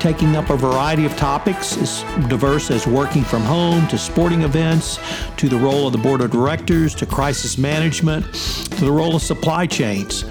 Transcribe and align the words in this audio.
taking 0.00 0.36
up 0.36 0.50
a 0.50 0.56
variety 0.56 1.04
of 1.04 1.16
topics 1.16 1.76
as 1.76 2.02
diverse 2.28 2.70
as 2.70 2.86
working 2.86 3.24
from 3.24 3.42
home 3.42 3.86
to 3.88 3.98
sporting 3.98 4.42
events 4.42 4.98
to 5.36 5.48
the 5.48 5.56
role 5.56 5.86
of 5.86 5.92
the 5.92 5.98
board 5.98 6.20
of 6.20 6.30
directors 6.30 6.94
to 6.94 7.06
crisis 7.06 7.58
management 7.58 8.24
to 8.34 8.84
the 8.84 8.92
role 8.92 9.16
of 9.16 9.22
supply 9.22 9.66
chains. 9.66 10.24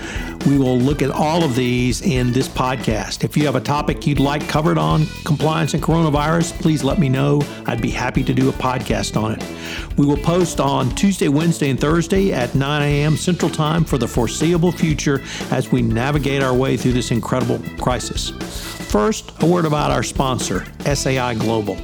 We 0.46 0.58
will 0.58 0.77
look 0.77 1.02
at 1.02 1.12
all 1.12 1.44
of 1.44 1.55
these 1.55 2.02
in 2.02 2.32
this 2.32 2.48
podcast. 2.48 3.26
If 3.26 3.36
you 3.36 3.46
have 3.46 3.55
a 3.55 3.62
topic 3.62 4.08
you'd 4.08 4.20
like 4.20 4.48
covered 4.48 4.77
on 4.77 5.05
compliance 5.26 5.74
and 5.74 5.84
coronavirus, 5.84 6.54
please 6.62 6.84
let 6.84 6.99
me 6.99 7.10
know. 7.10 7.41
I'd 7.66 7.82
be 7.82 7.90
happy 7.90 8.24
to 8.24 8.34
do 8.34 8.48
a 8.48 8.54
podcast 8.54 9.22
on 9.22 9.34
it. 9.34 9.98
We 9.98 10.05
will 10.05 10.18
post 10.18 10.62
on 10.62 10.91
Tuesday, 10.91 11.27
Wednesday, 11.27 11.70
and 11.70 11.80
Thursday 11.80 12.32
at 12.32 12.55
9 12.55 12.82
a.m. 12.82 13.18
Central 13.18 13.52
Time 13.52 13.84
for 13.84 13.98
the 13.98 14.08
foreseeable 14.08 14.72
future 14.72 15.22
as 15.52 15.72
we 15.72 15.82
navigate 15.82 16.41
our 16.41 16.54
way 16.54 16.77
through 16.77 16.94
this 16.94 17.12
incredible 17.12 17.60
crisis. 17.80 18.77
First, 18.90 19.34
a 19.44 19.46
word 19.46 19.66
about 19.66 19.91
our 19.91 20.02
sponsor, 20.02 20.66
SAI 20.86 21.34
Global. 21.34 21.76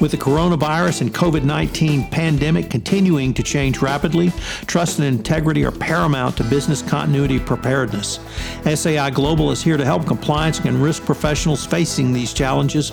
With 0.00 0.10
the 0.10 0.16
coronavirus 0.16 1.02
and 1.02 1.14
COVID 1.14 1.44
19 1.44 2.10
pandemic 2.10 2.68
continuing 2.68 3.32
to 3.34 3.42
change 3.44 3.80
rapidly, 3.80 4.32
trust 4.66 4.98
and 4.98 5.06
integrity 5.06 5.64
are 5.64 5.70
paramount 5.70 6.36
to 6.38 6.44
business 6.44 6.82
continuity 6.82 7.38
preparedness. 7.38 8.18
SAI 8.64 9.10
Global 9.10 9.52
is 9.52 9.62
here 9.62 9.76
to 9.76 9.84
help 9.84 10.08
compliance 10.08 10.58
and 10.58 10.82
risk 10.82 11.04
professionals 11.04 11.64
facing 11.64 12.12
these 12.12 12.32
challenges, 12.32 12.90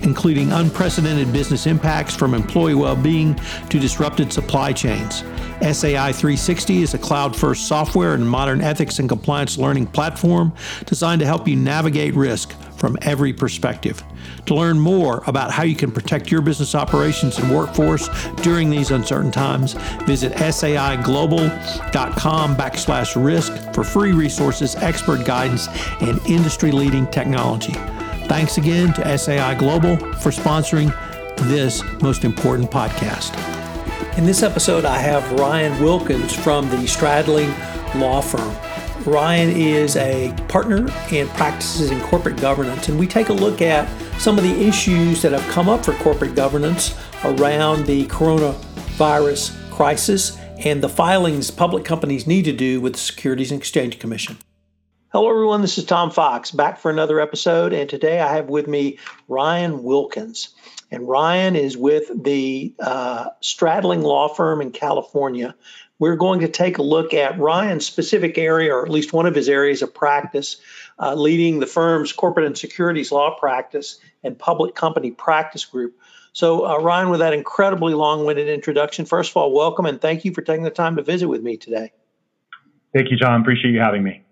including 0.00 0.52
unprecedented 0.52 1.32
business 1.32 1.66
impacts 1.66 2.14
from 2.14 2.34
employee 2.34 2.74
well 2.74 2.96
being 2.96 3.34
to 3.70 3.80
disrupted 3.80 4.30
supply 4.30 4.74
chains. 4.74 5.24
SAI 5.62 6.12
360 6.12 6.82
is 6.82 6.92
a 6.92 6.98
cloud 6.98 7.34
first 7.34 7.66
software 7.66 8.12
and 8.12 8.28
modern 8.28 8.60
ethics 8.60 8.98
and 8.98 9.08
compliance 9.08 9.56
learning 9.56 9.86
platform 9.86 10.52
designed 10.84 11.20
to 11.20 11.26
help 11.26 11.48
you 11.48 11.56
navigate 11.56 12.14
risk 12.14 12.54
from 12.84 12.98
every 13.00 13.32
perspective. 13.32 14.04
To 14.44 14.54
learn 14.54 14.78
more 14.78 15.24
about 15.26 15.50
how 15.50 15.62
you 15.62 15.74
can 15.74 15.90
protect 15.90 16.30
your 16.30 16.42
business 16.42 16.74
operations 16.74 17.38
and 17.38 17.50
workforce 17.50 18.10
during 18.42 18.68
these 18.68 18.90
uncertain 18.90 19.30
times, 19.30 19.72
visit 20.02 20.34
saiglobal.com 20.34 21.48
backslash 22.56 23.24
risk 23.24 23.54
for 23.72 23.84
free 23.84 24.12
resources, 24.12 24.76
expert 24.76 25.24
guidance, 25.24 25.66
and 26.02 26.20
industry 26.26 26.72
leading 26.72 27.06
technology. 27.06 27.72
Thanks 28.28 28.58
again 28.58 28.92
to 28.92 29.16
SAI 29.16 29.54
Global 29.54 29.96
for 29.96 30.28
sponsoring 30.28 30.94
this 31.48 31.82
most 32.02 32.22
important 32.22 32.70
podcast. 32.70 33.32
In 34.18 34.26
this 34.26 34.42
episode, 34.42 34.84
I 34.84 34.98
have 34.98 35.40
Ryan 35.40 35.82
Wilkins 35.82 36.34
from 36.36 36.68
the 36.68 36.76
Stradling 36.86 37.48
Law 37.98 38.20
Firm. 38.20 38.73
Ryan 39.06 39.50
is 39.50 39.96
a 39.96 40.34
partner 40.48 40.90
and 41.10 41.28
practices 41.30 41.90
in 41.90 42.00
corporate 42.00 42.38
governance, 42.38 42.88
and 42.88 42.98
we 42.98 43.06
take 43.06 43.28
a 43.28 43.34
look 43.34 43.60
at 43.60 43.86
some 44.18 44.38
of 44.38 44.44
the 44.44 44.66
issues 44.66 45.20
that 45.20 45.32
have 45.32 45.46
come 45.52 45.68
up 45.68 45.84
for 45.84 45.92
corporate 45.96 46.34
governance 46.34 46.98
around 47.22 47.84
the 47.84 48.06
coronavirus 48.06 49.70
crisis 49.70 50.38
and 50.64 50.82
the 50.82 50.88
filings 50.88 51.50
public 51.50 51.84
companies 51.84 52.26
need 52.26 52.46
to 52.46 52.52
do 52.52 52.80
with 52.80 52.94
the 52.94 52.98
Securities 52.98 53.52
and 53.52 53.60
Exchange 53.60 53.98
Commission. 53.98 54.38
Hello, 55.12 55.28
everyone. 55.28 55.60
This 55.60 55.76
is 55.76 55.84
Tom 55.84 56.10
Fox 56.10 56.50
back 56.50 56.78
for 56.78 56.90
another 56.90 57.20
episode, 57.20 57.74
and 57.74 57.90
today 57.90 58.20
I 58.20 58.34
have 58.34 58.48
with 58.48 58.66
me 58.66 58.98
Ryan 59.28 59.82
Wilkins. 59.82 60.48
And 60.90 61.06
Ryan 61.06 61.56
is 61.56 61.76
with 61.76 62.10
the 62.24 62.72
uh, 62.78 63.30
Stradling 63.42 64.02
Law 64.02 64.28
Firm 64.28 64.62
in 64.62 64.70
California. 64.70 65.54
We're 66.04 66.16
going 66.16 66.40
to 66.40 66.48
take 66.48 66.76
a 66.76 66.82
look 66.82 67.14
at 67.14 67.38
Ryan's 67.38 67.86
specific 67.86 68.36
area, 68.36 68.74
or 68.74 68.84
at 68.84 68.90
least 68.90 69.14
one 69.14 69.24
of 69.24 69.34
his 69.34 69.48
areas 69.48 69.80
of 69.80 69.94
practice, 69.94 70.58
uh, 70.98 71.14
leading 71.14 71.60
the 71.60 71.66
firm's 71.66 72.12
corporate 72.12 72.44
and 72.44 72.58
securities 72.58 73.10
law 73.10 73.38
practice 73.40 73.98
and 74.22 74.38
public 74.38 74.74
company 74.74 75.12
practice 75.12 75.64
group. 75.64 75.98
So, 76.34 76.66
uh, 76.66 76.76
Ryan, 76.76 77.08
with 77.08 77.20
that 77.20 77.32
incredibly 77.32 77.94
long 77.94 78.26
winded 78.26 78.48
introduction, 78.48 79.06
first 79.06 79.30
of 79.30 79.38
all, 79.38 79.54
welcome 79.54 79.86
and 79.86 79.98
thank 79.98 80.26
you 80.26 80.34
for 80.34 80.42
taking 80.42 80.62
the 80.62 80.68
time 80.68 80.96
to 80.96 81.02
visit 81.02 81.26
with 81.26 81.42
me 81.42 81.56
today. 81.56 81.94
Thank 82.92 83.10
you, 83.10 83.16
John. 83.16 83.40
Appreciate 83.40 83.72
you 83.72 83.80
having 83.80 84.02
me. 84.02 84.24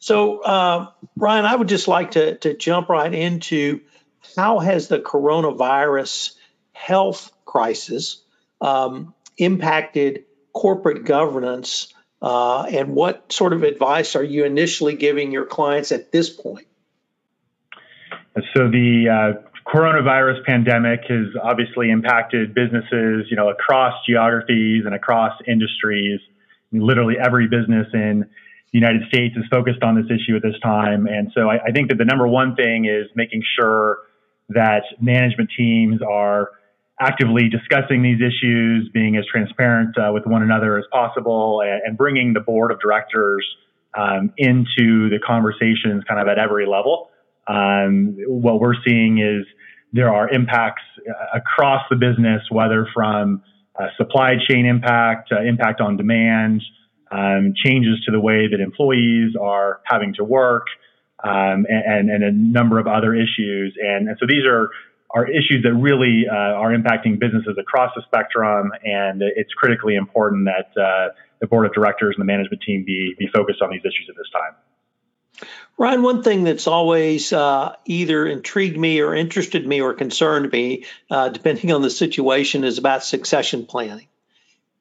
So, 0.00 0.40
uh, 0.42 0.88
Ryan, 1.16 1.46
I 1.46 1.56
would 1.56 1.68
just 1.68 1.88
like 1.88 2.10
to, 2.10 2.36
to 2.36 2.52
jump 2.52 2.90
right 2.90 3.14
into 3.14 3.80
how 4.36 4.58
has 4.58 4.88
the 4.88 4.98
coronavirus 4.98 6.34
health 6.74 7.32
crisis 7.46 8.20
um, 8.60 9.14
impacted 9.38 10.24
corporate 10.58 11.04
governance? 11.04 11.94
Uh, 12.20 12.62
and 12.64 12.96
what 12.96 13.32
sort 13.32 13.52
of 13.52 13.62
advice 13.62 14.16
are 14.16 14.24
you 14.24 14.44
initially 14.44 14.96
giving 14.96 15.30
your 15.30 15.46
clients 15.46 15.92
at 15.92 16.10
this 16.10 16.28
point? 16.28 16.66
So 18.54 18.68
the 18.68 19.08
uh, 19.08 19.70
coronavirus 19.72 20.44
pandemic 20.44 21.02
has 21.08 21.26
obviously 21.40 21.90
impacted 21.90 22.54
businesses, 22.54 23.26
you 23.30 23.36
know, 23.36 23.50
across 23.50 23.94
geographies 24.04 24.82
and 24.84 24.94
across 24.94 25.32
industries. 25.46 26.20
I 26.26 26.76
mean, 26.76 26.84
literally 26.84 27.14
every 27.24 27.46
business 27.46 27.86
in 27.94 28.26
the 28.72 28.78
United 28.78 29.02
States 29.08 29.36
is 29.36 29.44
focused 29.50 29.84
on 29.84 29.94
this 29.94 30.06
issue 30.06 30.34
at 30.34 30.42
this 30.42 30.58
time. 30.60 31.06
And 31.06 31.30
so 31.34 31.48
I, 31.48 31.62
I 31.68 31.70
think 31.72 31.88
that 31.90 31.98
the 31.98 32.04
number 32.04 32.26
one 32.26 32.56
thing 32.56 32.86
is 32.86 33.06
making 33.14 33.42
sure 33.56 33.98
that 34.48 34.82
management 35.00 35.50
teams 35.56 36.00
are 36.02 36.50
actively 37.00 37.48
discussing 37.48 38.02
these 38.02 38.20
issues, 38.20 38.90
being 38.92 39.16
as 39.16 39.24
transparent 39.30 39.96
uh, 39.96 40.10
with 40.12 40.26
one 40.26 40.42
another 40.42 40.78
as 40.78 40.84
possible, 40.90 41.62
and, 41.62 41.80
and 41.84 41.96
bringing 41.96 42.32
the 42.32 42.40
board 42.40 42.70
of 42.70 42.80
directors 42.80 43.46
um, 43.96 44.32
into 44.36 45.08
the 45.08 45.18
conversations 45.24 46.04
kind 46.08 46.20
of 46.20 46.28
at 46.28 46.38
every 46.38 46.66
level. 46.66 47.10
Um, 47.46 48.16
what 48.26 48.60
we're 48.60 48.74
seeing 48.86 49.18
is 49.18 49.46
there 49.92 50.12
are 50.12 50.28
impacts 50.28 50.82
uh, 50.98 51.38
across 51.38 51.82
the 51.90 51.96
business, 51.96 52.42
whether 52.50 52.86
from 52.92 53.42
uh, 53.78 53.86
supply 53.96 54.34
chain 54.48 54.66
impact, 54.66 55.30
uh, 55.32 55.42
impact 55.42 55.80
on 55.80 55.96
demand, 55.96 56.62
um, 57.10 57.54
changes 57.64 58.02
to 58.04 58.12
the 58.12 58.20
way 58.20 58.48
that 58.48 58.60
employees 58.60 59.32
are 59.40 59.80
having 59.84 60.12
to 60.14 60.24
work, 60.24 60.66
um, 61.24 61.66
and, 61.68 62.10
and, 62.10 62.22
a 62.22 62.30
number 62.30 62.78
of 62.78 62.86
other 62.86 63.14
issues. 63.14 63.74
And, 63.82 64.08
and 64.08 64.16
so 64.20 64.26
these 64.26 64.44
are, 64.46 64.70
are 65.10 65.26
issues 65.26 65.62
that 65.62 65.72
really 65.74 66.26
uh, 66.28 66.34
are 66.34 66.70
impacting 66.70 67.18
businesses 67.18 67.56
across 67.58 67.92
the 67.96 68.02
spectrum, 68.02 68.70
and 68.84 69.22
it's 69.22 69.52
critically 69.54 69.94
important 69.94 70.46
that 70.46 70.80
uh, 70.80 71.08
the 71.40 71.46
board 71.46 71.66
of 71.66 71.72
directors 71.72 72.14
and 72.16 72.22
the 72.22 72.26
management 72.26 72.62
team 72.62 72.84
be, 72.84 73.14
be 73.18 73.28
focused 73.34 73.62
on 73.62 73.70
these 73.70 73.80
issues 73.80 74.06
at 74.08 74.16
this 74.16 74.28
time. 74.30 75.48
Ryan, 75.78 76.02
one 76.02 76.22
thing 76.24 76.44
that's 76.44 76.66
always 76.66 77.32
uh, 77.32 77.76
either 77.84 78.26
intrigued 78.26 78.76
me 78.76 79.00
or 79.00 79.14
interested 79.14 79.66
me 79.66 79.80
or 79.80 79.94
concerned 79.94 80.50
me, 80.50 80.84
uh, 81.10 81.28
depending 81.28 81.72
on 81.72 81.82
the 81.82 81.90
situation, 81.90 82.64
is 82.64 82.78
about 82.78 83.04
succession 83.04 83.64
planning. 83.64 84.08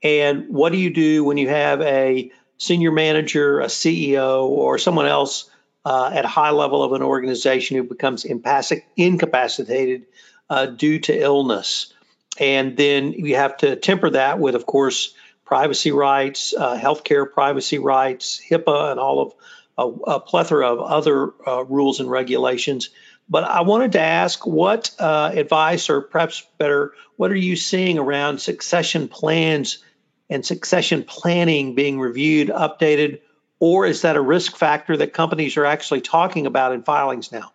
And 0.01 0.49
what 0.49 0.71
do 0.71 0.77
you 0.79 0.89
do 0.91 1.23
when 1.23 1.37
you 1.37 1.49
have 1.49 1.81
a 1.81 2.31
senior 2.57 2.91
manager, 2.91 3.59
a 3.59 3.67
CEO, 3.67 4.45
or 4.45 4.79
someone 4.79 5.05
else 5.05 5.49
uh, 5.87 6.11
at 6.13 6.25
a 6.25 6.27
high 6.27 6.49
level 6.49 6.83
of 6.83 6.91
an 6.91 7.01
organization 7.01 7.77
who 7.77 7.83
becomes 7.83 8.25
incapacitated 8.25 10.05
uh, 10.49 10.65
due 10.65 10.99
to 10.99 11.17
illness. 11.17 11.93
And 12.37 12.75
then 12.75 13.13
you 13.13 13.37
have 13.37 13.55
to 13.57 13.77
temper 13.77 14.09
that 14.09 14.37
with, 14.37 14.55
of 14.55 14.65
course, 14.65 15.13
privacy 15.45 15.93
rights, 15.93 16.53
uh, 16.53 16.77
healthcare 16.77 17.31
privacy 17.31 17.77
rights, 17.77 18.41
HIPAA, 18.49 18.91
and 18.91 18.99
all 18.99 19.21
of 19.21 19.33
a, 19.77 20.15
a 20.15 20.19
plethora 20.19 20.67
of 20.73 20.79
other 20.81 21.31
uh, 21.47 21.63
rules 21.63 22.01
and 22.01 22.11
regulations. 22.11 22.89
But 23.29 23.45
I 23.45 23.61
wanted 23.61 23.93
to 23.93 24.01
ask 24.01 24.45
what 24.45 24.91
uh, 24.99 25.31
advice, 25.33 25.89
or 25.89 26.01
perhaps 26.01 26.45
better, 26.57 26.95
what 27.15 27.31
are 27.31 27.43
you 27.49 27.55
seeing 27.55 27.97
around 27.97 28.41
succession 28.41 29.07
plans 29.07 29.81
and 30.29 30.45
succession 30.45 31.05
planning 31.05 31.75
being 31.75 31.97
reviewed, 31.97 32.49
updated, 32.49 33.21
or 33.59 33.85
is 33.85 34.01
that 34.03 34.15
a 34.15 34.21
risk 34.21 34.55
factor 34.57 34.97
that 34.97 35.13
companies 35.13 35.57
are 35.57 35.65
actually 35.65 36.01
talking 36.01 36.45
about 36.45 36.73
in 36.73 36.83
filings 36.83 37.31
now? 37.31 37.51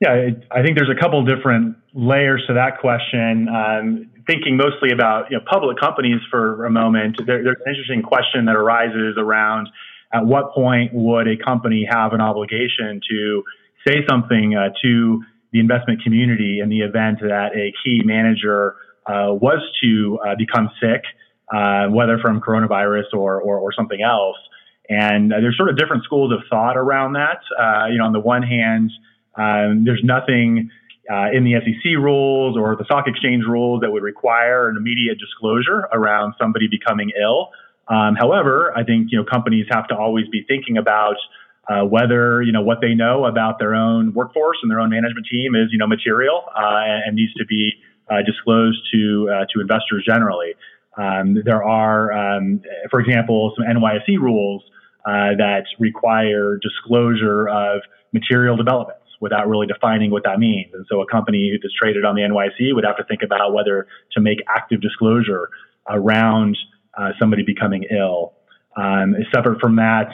Yeah, 0.00 0.30
I 0.50 0.62
think 0.62 0.76
there's 0.76 0.90
a 0.90 1.00
couple 1.00 1.24
different 1.24 1.76
layers 1.94 2.42
to 2.48 2.54
that 2.54 2.80
question. 2.80 3.48
Um, 3.48 4.10
thinking 4.26 4.56
mostly 4.56 4.90
about 4.92 5.30
you 5.30 5.36
know, 5.36 5.44
public 5.48 5.78
companies 5.78 6.20
for 6.30 6.64
a 6.64 6.70
moment, 6.70 7.18
there, 7.24 7.42
there's 7.42 7.58
an 7.64 7.70
interesting 7.72 8.02
question 8.02 8.46
that 8.46 8.56
arises 8.56 9.16
around 9.18 9.68
at 10.12 10.26
what 10.26 10.52
point 10.52 10.92
would 10.92 11.28
a 11.28 11.36
company 11.36 11.86
have 11.88 12.12
an 12.12 12.20
obligation 12.20 13.00
to 13.08 13.42
say 13.86 14.04
something 14.08 14.54
uh, 14.54 14.70
to 14.82 15.22
the 15.52 15.60
investment 15.60 16.02
community 16.02 16.60
in 16.60 16.68
the 16.68 16.80
event 16.80 17.18
that 17.20 17.54
a 17.54 17.72
key 17.84 18.02
manager 18.04 18.74
uh, 19.06 19.28
was 19.32 19.60
to 19.82 20.18
uh, 20.24 20.34
become 20.36 20.70
sick, 20.80 21.02
uh, 21.52 21.86
whether 21.88 22.18
from 22.18 22.40
coronavirus 22.40 23.12
or, 23.12 23.40
or, 23.40 23.58
or 23.58 23.72
something 23.72 24.02
else. 24.02 24.36
And 24.88 25.32
uh, 25.32 25.40
there's 25.40 25.56
sort 25.56 25.70
of 25.70 25.78
different 25.78 26.04
schools 26.04 26.32
of 26.32 26.40
thought 26.50 26.76
around 26.76 27.14
that. 27.14 27.40
Uh, 27.58 27.86
you 27.86 27.98
know, 27.98 28.04
on 28.04 28.12
the 28.12 28.20
one 28.20 28.42
hand, 28.42 28.90
um, 29.36 29.84
there's 29.84 30.02
nothing 30.04 30.70
in 31.34 31.44
the 31.44 31.54
SEC 31.60 31.84
rules 31.98 32.56
or 32.56 32.74
the 32.74 32.84
stock 32.84 33.06
exchange 33.06 33.44
rules 33.46 33.82
that 33.82 33.92
would 33.92 34.02
require 34.02 34.70
an 34.70 34.76
immediate 34.78 35.18
disclosure 35.18 35.86
around 35.92 36.34
somebody 36.38 36.68
becoming 36.68 37.10
ill. 37.20 37.50
Um, 37.88 38.14
however, 38.14 38.72
I 38.76 38.84
think 38.84 39.08
you 39.10 39.18
know 39.18 39.24
companies 39.24 39.66
have 39.70 39.88
to 39.88 39.96
always 39.96 40.26
be 40.28 40.44
thinking 40.46 40.78
about 40.78 41.16
uh, 41.68 41.84
whether 41.84 42.42
you 42.42 42.52
know 42.52 42.62
what 42.62 42.80
they 42.80 42.94
know 42.94 43.24
about 43.24 43.58
their 43.58 43.74
own 43.74 44.14
workforce 44.14 44.58
and 44.62 44.70
their 44.70 44.80
own 44.80 44.90
management 44.90 45.26
team 45.30 45.54
is 45.54 45.68
you 45.70 45.78
know 45.78 45.86
material 45.86 46.44
uh, 46.54 46.82
and, 46.86 47.02
and, 47.06 47.16
needs 47.16 47.32
to 47.34 47.44
be 47.44 47.72
uh, 48.10 48.22
disclosed 48.24 48.78
to 48.92 49.30
uh, 49.32 49.44
to 49.52 49.60
investors 49.60 50.04
generally. 50.06 50.54
Um, 50.96 51.38
there 51.44 51.62
are, 51.64 52.12
um, 52.12 52.60
for 52.90 53.00
example, 53.00 53.52
some 53.56 53.64
NYSE 53.64 54.18
rules 54.18 54.62
uh, 55.06 55.34
that 55.38 55.64
require 55.78 56.58
disclosure 56.58 57.48
of 57.48 57.80
material 58.12 58.56
developments 58.56 59.00
without 59.20 59.48
really 59.48 59.66
defining 59.66 60.10
what 60.10 60.24
that 60.24 60.38
means. 60.38 60.72
And 60.74 60.84
so, 60.90 61.00
a 61.00 61.06
company 61.06 61.58
that's 61.62 61.74
traded 61.74 62.04
on 62.04 62.14
the 62.14 62.22
NYSE 62.22 62.74
would 62.74 62.84
have 62.84 62.96
to 62.98 63.04
think 63.04 63.22
about 63.22 63.52
whether 63.52 63.86
to 64.12 64.20
make 64.20 64.38
active 64.48 64.80
disclosure 64.80 65.48
around 65.88 66.56
uh, 66.98 67.10
somebody 67.18 67.42
becoming 67.42 67.84
ill. 67.90 68.34
Um, 68.76 69.14
separate 69.34 69.60
from 69.60 69.76
that, 69.76 70.08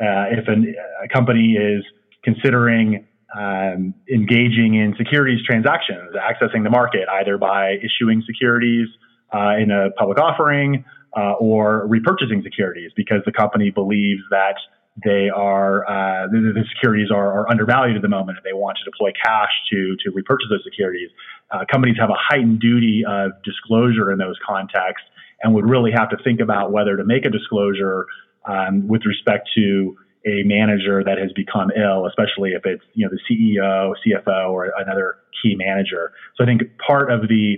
uh, 0.00 0.26
if 0.30 0.48
an, 0.48 0.74
a 1.02 1.08
company 1.08 1.52
is 1.52 1.84
considering 2.22 3.06
um, 3.36 3.94
engaging 4.12 4.74
in 4.74 4.94
securities 4.96 5.44
transactions, 5.44 6.14
accessing 6.14 6.62
the 6.64 6.70
market 6.70 7.08
either 7.08 7.36
by 7.36 7.76
issuing 7.82 8.22
securities 8.26 8.88
uh, 9.32 9.56
in 9.60 9.70
a 9.70 9.90
public 9.92 10.18
offering 10.18 10.84
uh, 11.16 11.32
or 11.34 11.86
repurchasing 11.88 12.42
securities 12.42 12.90
because 12.96 13.20
the 13.24 13.32
company 13.32 13.70
believes 13.70 14.22
that 14.30 14.56
they 15.04 15.28
are 15.28 15.84
uh, 15.88 16.28
the, 16.28 16.52
the, 16.54 16.64
securities 16.74 17.10
are, 17.10 17.40
are, 17.40 17.50
undervalued 17.50 17.96
at 17.96 18.02
the 18.02 18.08
moment 18.08 18.38
and 18.38 18.44
they 18.44 18.52
want 18.52 18.78
to 18.78 18.84
deploy 18.84 19.10
cash 19.24 19.50
to 19.70 19.96
to 20.04 20.10
repurchase 20.12 20.46
those 20.50 20.62
securities. 20.62 21.10
Uh, 21.50 21.64
companies 21.70 21.96
have 21.98 22.10
a 22.10 22.16
heightened 22.16 22.60
duty 22.60 23.02
of 23.06 23.32
disclosure 23.42 24.12
in 24.12 24.18
those 24.18 24.36
contexts 24.46 25.06
and 25.42 25.52
would 25.52 25.68
really 25.68 25.90
have 25.90 26.08
to 26.10 26.16
think 26.22 26.40
about 26.40 26.70
whether 26.70 26.96
to 26.96 27.04
make 27.04 27.24
a 27.24 27.30
disclosure 27.30 28.06
um, 28.46 28.86
with 28.86 29.02
respect 29.04 29.48
to 29.56 29.96
a 30.26 30.42
manager 30.44 31.04
that 31.04 31.18
has 31.18 31.32
become 31.32 31.70
ill, 31.76 32.06
especially 32.06 32.50
if 32.50 32.64
it's 32.64 32.84
you 32.94 33.06
know 33.06 33.10
the 33.10 33.20
CEO, 33.28 33.94
CFO, 34.06 34.50
or 34.50 34.72
another 34.78 35.16
key 35.42 35.54
manager. 35.54 36.12
So 36.36 36.44
I 36.44 36.46
think 36.46 36.62
part 36.86 37.10
of 37.10 37.28
the 37.28 37.56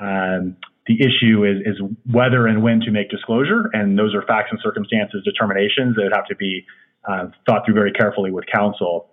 um, 0.00 0.56
the 0.88 0.98
issue 1.00 1.44
is, 1.44 1.58
is 1.64 1.80
whether 2.10 2.46
and 2.46 2.62
when 2.62 2.80
to 2.80 2.90
make 2.90 3.10
disclosure, 3.10 3.70
and 3.72 3.98
those 3.98 4.14
are 4.14 4.22
facts 4.22 4.48
and 4.50 4.58
circumstances 4.62 5.22
determinations 5.24 5.94
that 5.96 6.10
have 6.12 6.26
to 6.26 6.36
be 6.36 6.64
uh, 7.08 7.26
thought 7.46 7.64
through 7.64 7.74
very 7.74 7.92
carefully 7.92 8.32
with 8.32 8.44
counsel. 8.52 9.10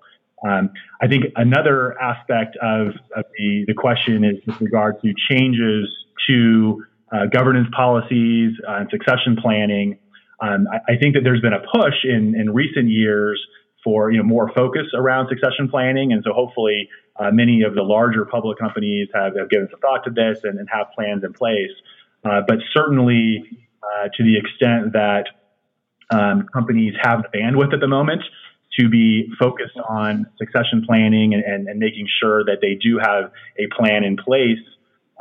Um, 0.48 0.72
I 1.01 1.07
think 1.07 1.25
another 1.36 2.00
aspect 2.01 2.57
of, 2.62 2.88
of 3.16 3.25
the, 3.38 3.66
the 3.68 3.74
question 3.74 4.24
is 4.24 4.38
with 4.48 4.60
regard 4.62 5.01
to 5.01 5.13
changes 5.30 5.88
to 6.27 6.83
uh, 7.12 7.25
governance 7.27 7.68
policies 7.75 8.54
uh, 8.68 8.77
and 8.77 8.89
succession 8.89 9.38
planning 9.42 10.00
um, 10.42 10.68
I, 10.72 10.94
I, 10.94 10.98
think 10.98 11.16
that 11.16 11.22
there's 11.24 11.42
been 11.42 11.54
a 11.54 11.60
push 11.60 12.04
in, 12.04 12.36
in 12.36 12.54
recent 12.54 12.89
years 12.89 13.42
for 13.83 14.12
you 14.12 14.18
know 14.18 14.24
more 14.24 14.51
focus 14.56 14.88
around 14.94 15.30
succession 15.30 15.69
planning, 15.69 16.12
and 16.12 16.24
so 16.25 16.33
hopefully 16.33 16.89
uh, 17.18 17.32
many 17.32 17.62
of 17.64 17.76
the 17.76 17.82
larger 17.82 18.26
public 18.26 18.58
companies 18.58 19.08
have, 19.14 19.36
have 19.36 19.50
given 19.50 19.68
some 19.72 19.80
thought 19.80 20.04
to 20.04 20.10
this 20.10 20.40
and, 20.44 20.60
and 20.60 20.68
have 20.72 20.88
plans 20.94 21.24
in 21.24 21.34
place. 21.34 21.72
Uh, 22.24 22.42
but 22.48 22.58
certainly, 22.74 23.44
uh, 23.84 24.10
to 24.16 24.24
the 24.24 24.38
extent 24.38 24.94
that 24.94 25.26
um, 26.12 26.48
companies 26.54 26.94
have 27.02 27.24
the 27.24 27.38
bandwidth 27.38 27.74
at 27.74 27.80
the 27.80 27.88
moment 27.88 28.22
to 28.80 28.90
be 28.90 29.32
focused 29.40 29.78
on 29.88 30.26
succession 30.38 30.84
planning 30.86 31.34
and, 31.34 31.44
and, 31.44 31.68
and 31.68 31.80
making 31.80 32.08
sure 32.20 32.44
that 32.44 32.58
they 32.62 32.76
do 32.76 33.00
have 33.02 33.32
a 33.58 33.68
plan 33.76 34.04
in 34.04 34.18
place 34.18 34.60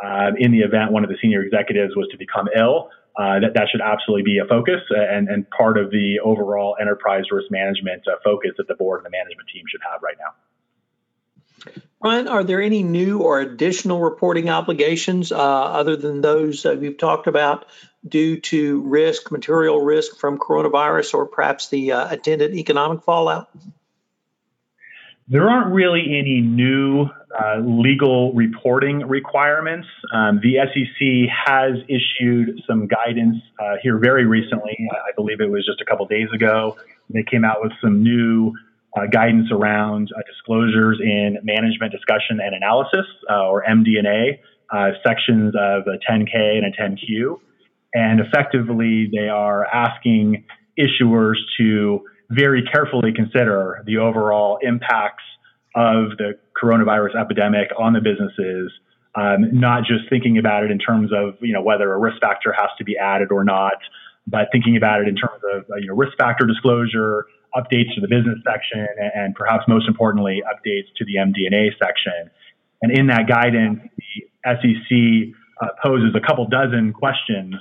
uh, 0.02 0.32
in 0.38 0.50
the 0.50 0.60
event 0.60 0.90
one 0.90 1.04
of 1.04 1.10
the 1.10 1.16
senior 1.22 1.42
executives 1.42 1.94
was 1.94 2.08
to 2.10 2.18
become 2.18 2.48
ill 2.56 2.90
uh, 3.16 3.38
that 3.38 3.54
that 3.54 3.68
should 3.70 3.80
absolutely 3.80 4.24
be 4.24 4.38
a 4.38 4.44
focus 4.46 4.80
and, 4.90 5.28
and 5.28 5.48
part 5.50 5.78
of 5.78 5.90
the 5.90 6.18
overall 6.24 6.76
enterprise 6.80 7.24
risk 7.30 7.50
management 7.50 8.02
uh, 8.08 8.16
focus 8.24 8.50
that 8.58 8.66
the 8.66 8.74
board 8.74 8.98
and 8.98 9.06
the 9.06 9.16
management 9.16 9.48
team 9.54 9.62
should 9.70 9.80
have 9.88 10.02
right 10.02 10.16
now. 10.18 10.34
Brian, 12.00 12.28
are 12.28 12.44
there 12.44 12.60
any 12.60 12.82
new 12.82 13.20
or 13.20 13.40
additional 13.40 14.00
reporting 14.00 14.50
obligations 14.50 15.32
uh, 15.32 15.38
other 15.38 15.96
than 15.96 16.20
those 16.20 16.66
uh, 16.66 16.76
we've 16.78 16.98
talked 16.98 17.26
about 17.26 17.64
due 18.06 18.40
to 18.40 18.82
risk, 18.82 19.32
material 19.32 19.80
risk 19.80 20.18
from 20.18 20.38
coronavirus, 20.38 21.14
or 21.14 21.26
perhaps 21.26 21.70
the 21.70 21.92
uh, 21.92 22.12
attendant 22.12 22.54
economic 22.54 23.02
fallout? 23.02 23.48
There 25.28 25.48
aren't 25.48 25.72
really 25.72 26.18
any 26.18 26.42
new 26.42 27.08
uh, 27.34 27.60
legal 27.60 28.34
reporting 28.34 29.08
requirements. 29.08 29.88
Um, 30.12 30.40
the 30.42 30.56
SEC 30.58 31.30
has 31.46 31.76
issued 31.88 32.60
some 32.66 32.86
guidance 32.86 33.36
uh, 33.58 33.76
here 33.82 33.96
very 33.96 34.26
recently. 34.26 34.76
I 34.92 35.12
believe 35.16 35.40
it 35.40 35.50
was 35.50 35.64
just 35.64 35.80
a 35.80 35.86
couple 35.86 36.04
days 36.06 36.28
ago. 36.34 36.76
They 37.08 37.22
came 37.22 37.44
out 37.44 37.62
with 37.62 37.72
some 37.80 38.02
new 38.02 38.52
uh, 38.96 39.06
guidance 39.06 39.48
around 39.50 40.10
uh, 40.16 40.20
disclosures 40.26 40.98
in 41.02 41.38
management 41.42 41.92
discussion 41.92 42.40
and 42.40 42.54
analysis, 42.54 43.06
uh, 43.30 43.46
or 43.46 43.64
MD&A, 43.64 44.40
uh, 44.74 44.90
sections 45.06 45.54
of 45.58 45.82
a 45.86 45.98
10K 46.10 46.58
and 46.58 46.66
a 46.66 46.70
10Q. 46.70 47.40
And 47.94 48.20
effectively, 48.20 49.08
they 49.12 49.28
are 49.28 49.66
asking 49.66 50.44
issuers 50.78 51.36
to 51.58 52.04
very 52.30 52.62
carefully 52.72 53.12
consider 53.12 53.82
the 53.86 53.98
overall 53.98 54.58
impacts 54.62 55.22
of 55.74 56.16
the 56.18 56.38
coronavirus 56.60 57.20
epidemic 57.20 57.68
on 57.78 57.92
the 57.92 58.00
businesses, 58.00 58.72
um, 59.14 59.58
not 59.58 59.84
just 59.84 60.08
thinking 60.08 60.38
about 60.38 60.64
it 60.64 60.70
in 60.70 60.78
terms 60.78 61.10
of 61.12 61.34
you 61.40 61.52
know 61.52 61.62
whether 61.62 61.92
a 61.92 61.98
risk 61.98 62.20
factor 62.20 62.52
has 62.52 62.70
to 62.78 62.84
be 62.84 62.96
added 62.96 63.30
or 63.30 63.44
not, 63.44 63.74
but 64.26 64.48
thinking 64.52 64.76
about 64.76 65.00
it 65.00 65.08
in 65.08 65.16
terms 65.16 65.40
of 65.52 65.64
uh, 65.70 65.76
you 65.76 65.86
know 65.86 65.94
risk 65.94 66.16
factor 66.16 66.46
disclosure, 66.46 67.26
updates 67.56 67.94
to 67.94 68.00
the 68.00 68.08
business 68.08 68.38
section, 68.44 68.86
and, 69.14 69.34
perhaps 69.34 69.64
most 69.68 69.88
importantly, 69.88 70.42
updates 70.42 70.88
to 70.96 71.04
the 71.04 71.16
MD&A 71.16 71.70
section. 71.78 72.30
And 72.82 72.96
in 72.96 73.06
that 73.06 73.28
guidance, 73.28 73.80
the 73.96 74.26
SEC 74.44 75.34
uh, 75.60 75.68
poses 75.82 76.14
a 76.14 76.20
couple 76.20 76.46
dozen 76.48 76.92
questions 76.92 77.54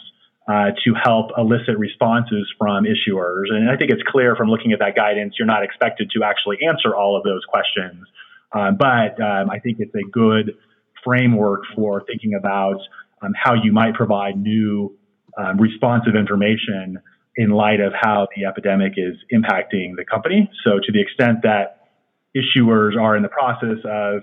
uh, 0.48 0.72
to 0.84 0.94
help 1.02 1.32
elicit 1.38 1.78
responses 1.78 2.52
from 2.58 2.84
issuers. 2.84 3.50
And 3.50 3.70
I 3.70 3.78
think 3.78 3.92
it's 3.92 4.04
clear 4.08 4.36
from 4.36 4.50
looking 4.50 4.74
at 4.74 4.80
that 4.80 4.96
guidance, 4.96 5.36
you're 5.38 5.48
not 5.48 5.64
expected 5.64 6.12
to 6.18 6.24
actually 6.24 6.58
answer 6.68 6.96
all 6.96 7.16
of 7.16 7.24
those 7.24 7.42
questions. 7.48 8.06
Uh, 8.52 8.72
but 8.72 9.22
um, 9.22 9.50
I 9.50 9.60
think 9.60 9.80
it's 9.80 9.96
a 9.96 10.04
good 10.12 10.58
framework 11.04 11.62
for 11.76 12.04
thinking 12.06 12.34
about 12.34 12.80
um, 13.22 13.34
how 13.36 13.54
you 13.54 13.72
might 13.72 13.94
provide 13.94 14.38
new 14.38 14.96
um, 15.38 15.58
responsive 15.58 16.16
information 16.16 17.00
in 17.36 17.50
light 17.50 17.80
of 17.80 17.94
how 18.00 18.28
the 18.36 18.46
epidemic 18.46 18.94
is 18.98 19.16
impacting 19.34 19.96
the 19.96 20.06
company. 20.10 20.50
So, 20.64 20.80
to 20.84 20.92
the 20.92 21.02
extent 21.02 21.42
that 21.44 21.88
issuers 22.36 23.00
are 23.00 23.16
in 23.16 23.24
the 23.24 23.30
process 23.30 23.78
of 23.86 24.22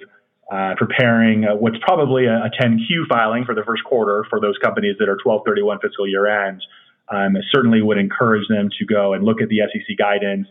uh, 0.50 0.74
preparing 0.76 1.44
uh, 1.44 1.54
what's 1.54 1.76
probably 1.80 2.26
a, 2.26 2.34
a, 2.34 2.50
10Q 2.60 3.06
filing 3.08 3.44
for 3.44 3.54
the 3.54 3.62
first 3.64 3.84
quarter 3.84 4.26
for 4.28 4.40
those 4.40 4.58
companies 4.62 4.96
that 4.98 5.08
are 5.08 5.16
1231 5.22 5.78
fiscal 5.80 6.08
year 6.08 6.26
end. 6.26 6.60
Um, 7.08 7.36
certainly 7.52 7.82
would 7.82 7.98
encourage 7.98 8.46
them 8.48 8.68
to 8.78 8.84
go 8.84 9.14
and 9.14 9.24
look 9.24 9.40
at 9.40 9.48
the 9.48 9.58
SEC 9.72 9.96
guidance 9.98 10.46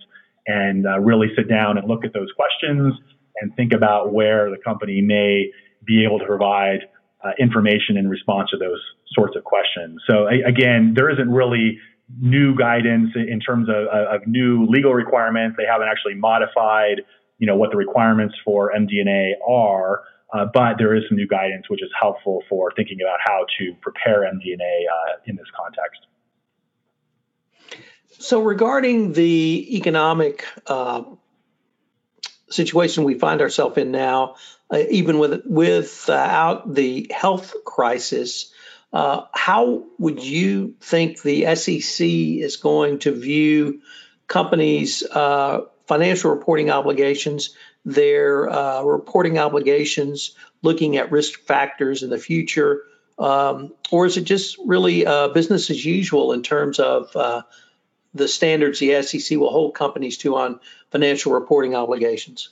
and 0.47 0.85
uh, 0.85 0.99
really 0.99 1.27
sit 1.35 1.47
down 1.47 1.77
and 1.77 1.87
look 1.87 2.03
at 2.05 2.13
those 2.13 2.29
questions 2.35 2.93
and 3.41 3.55
think 3.55 3.73
about 3.73 4.13
where 4.13 4.49
the 4.49 4.57
company 4.57 5.01
may 5.01 5.51
be 5.85 6.03
able 6.03 6.19
to 6.19 6.25
provide 6.25 6.79
uh, 7.23 7.31
information 7.39 7.97
in 7.97 8.07
response 8.07 8.49
to 8.51 8.57
those 8.57 8.81
sorts 9.13 9.35
of 9.35 9.43
questions. 9.43 10.01
So 10.09 10.27
a- 10.27 10.47
again, 10.47 10.93
there 10.95 11.09
isn't 11.09 11.29
really 11.29 11.77
new 12.17 12.55
guidance 12.55 13.11
in 13.15 13.39
terms 13.39 13.69
of, 13.69 13.85
of 13.87 14.27
new 14.27 14.65
legal 14.65 14.93
requirements. 14.93 15.57
They 15.57 15.65
haven't 15.65 15.87
actually 15.87 16.15
modified 16.15 17.01
you 17.39 17.47
know 17.47 17.55
what 17.55 17.71
the 17.71 17.77
requirements 17.77 18.35
for 18.45 18.71
MD&A 18.77 19.35
are. 19.47 20.03
Uh, 20.31 20.45
but 20.53 20.77
there 20.77 20.93
is 20.93 21.03
some 21.07 21.17
new 21.17 21.27
guidance 21.27 21.67
which 21.69 21.81
is 21.81 21.89
helpful 21.99 22.43
for 22.47 22.71
thinking 22.75 22.99
about 23.01 23.17
how 23.25 23.47
to 23.57 23.73
prepare 23.81 24.31
MD&A 24.31 24.53
uh, 24.61 25.17
in 25.25 25.35
this 25.35 25.47
context. 25.57 26.01
So, 28.19 28.41
regarding 28.43 29.13
the 29.13 29.77
economic 29.77 30.45
uh, 30.67 31.03
situation 32.49 33.05
we 33.05 33.17
find 33.17 33.41
ourselves 33.41 33.77
in 33.77 33.91
now, 33.91 34.35
uh, 34.69 34.77
even 34.91 35.17
with 35.17 35.45
without 35.47 36.75
the 36.75 37.09
health 37.11 37.55
crisis, 37.65 38.53
uh, 38.91 39.25
how 39.33 39.85
would 39.97 40.23
you 40.23 40.75
think 40.81 41.21
the 41.21 41.55
SEC 41.55 42.07
is 42.07 42.57
going 42.57 42.99
to 42.99 43.11
view 43.11 43.81
companies' 44.27 45.03
uh, 45.03 45.61
financial 45.87 46.31
reporting 46.31 46.69
obligations, 46.71 47.55
their 47.85 48.49
uh, 48.49 48.81
reporting 48.83 49.37
obligations, 49.37 50.35
looking 50.61 50.97
at 50.97 51.11
risk 51.11 51.39
factors 51.41 52.03
in 52.03 52.09
the 52.09 52.17
future, 52.17 52.83
um, 53.17 53.73
or 53.91 54.05
is 54.05 54.17
it 54.17 54.23
just 54.23 54.57
really 54.65 55.05
uh, 55.05 55.27
business 55.29 55.69
as 55.69 55.83
usual 55.83 56.31
in 56.31 56.41
terms 56.41 56.79
of 56.79 57.15
uh, 57.15 57.41
the 58.13 58.27
standards 58.27 58.79
the 58.79 59.01
SEC 59.01 59.37
will 59.37 59.51
hold 59.51 59.75
companies 59.75 60.17
to 60.17 60.35
on 60.35 60.59
financial 60.91 61.33
reporting 61.33 61.75
obligations? 61.75 62.49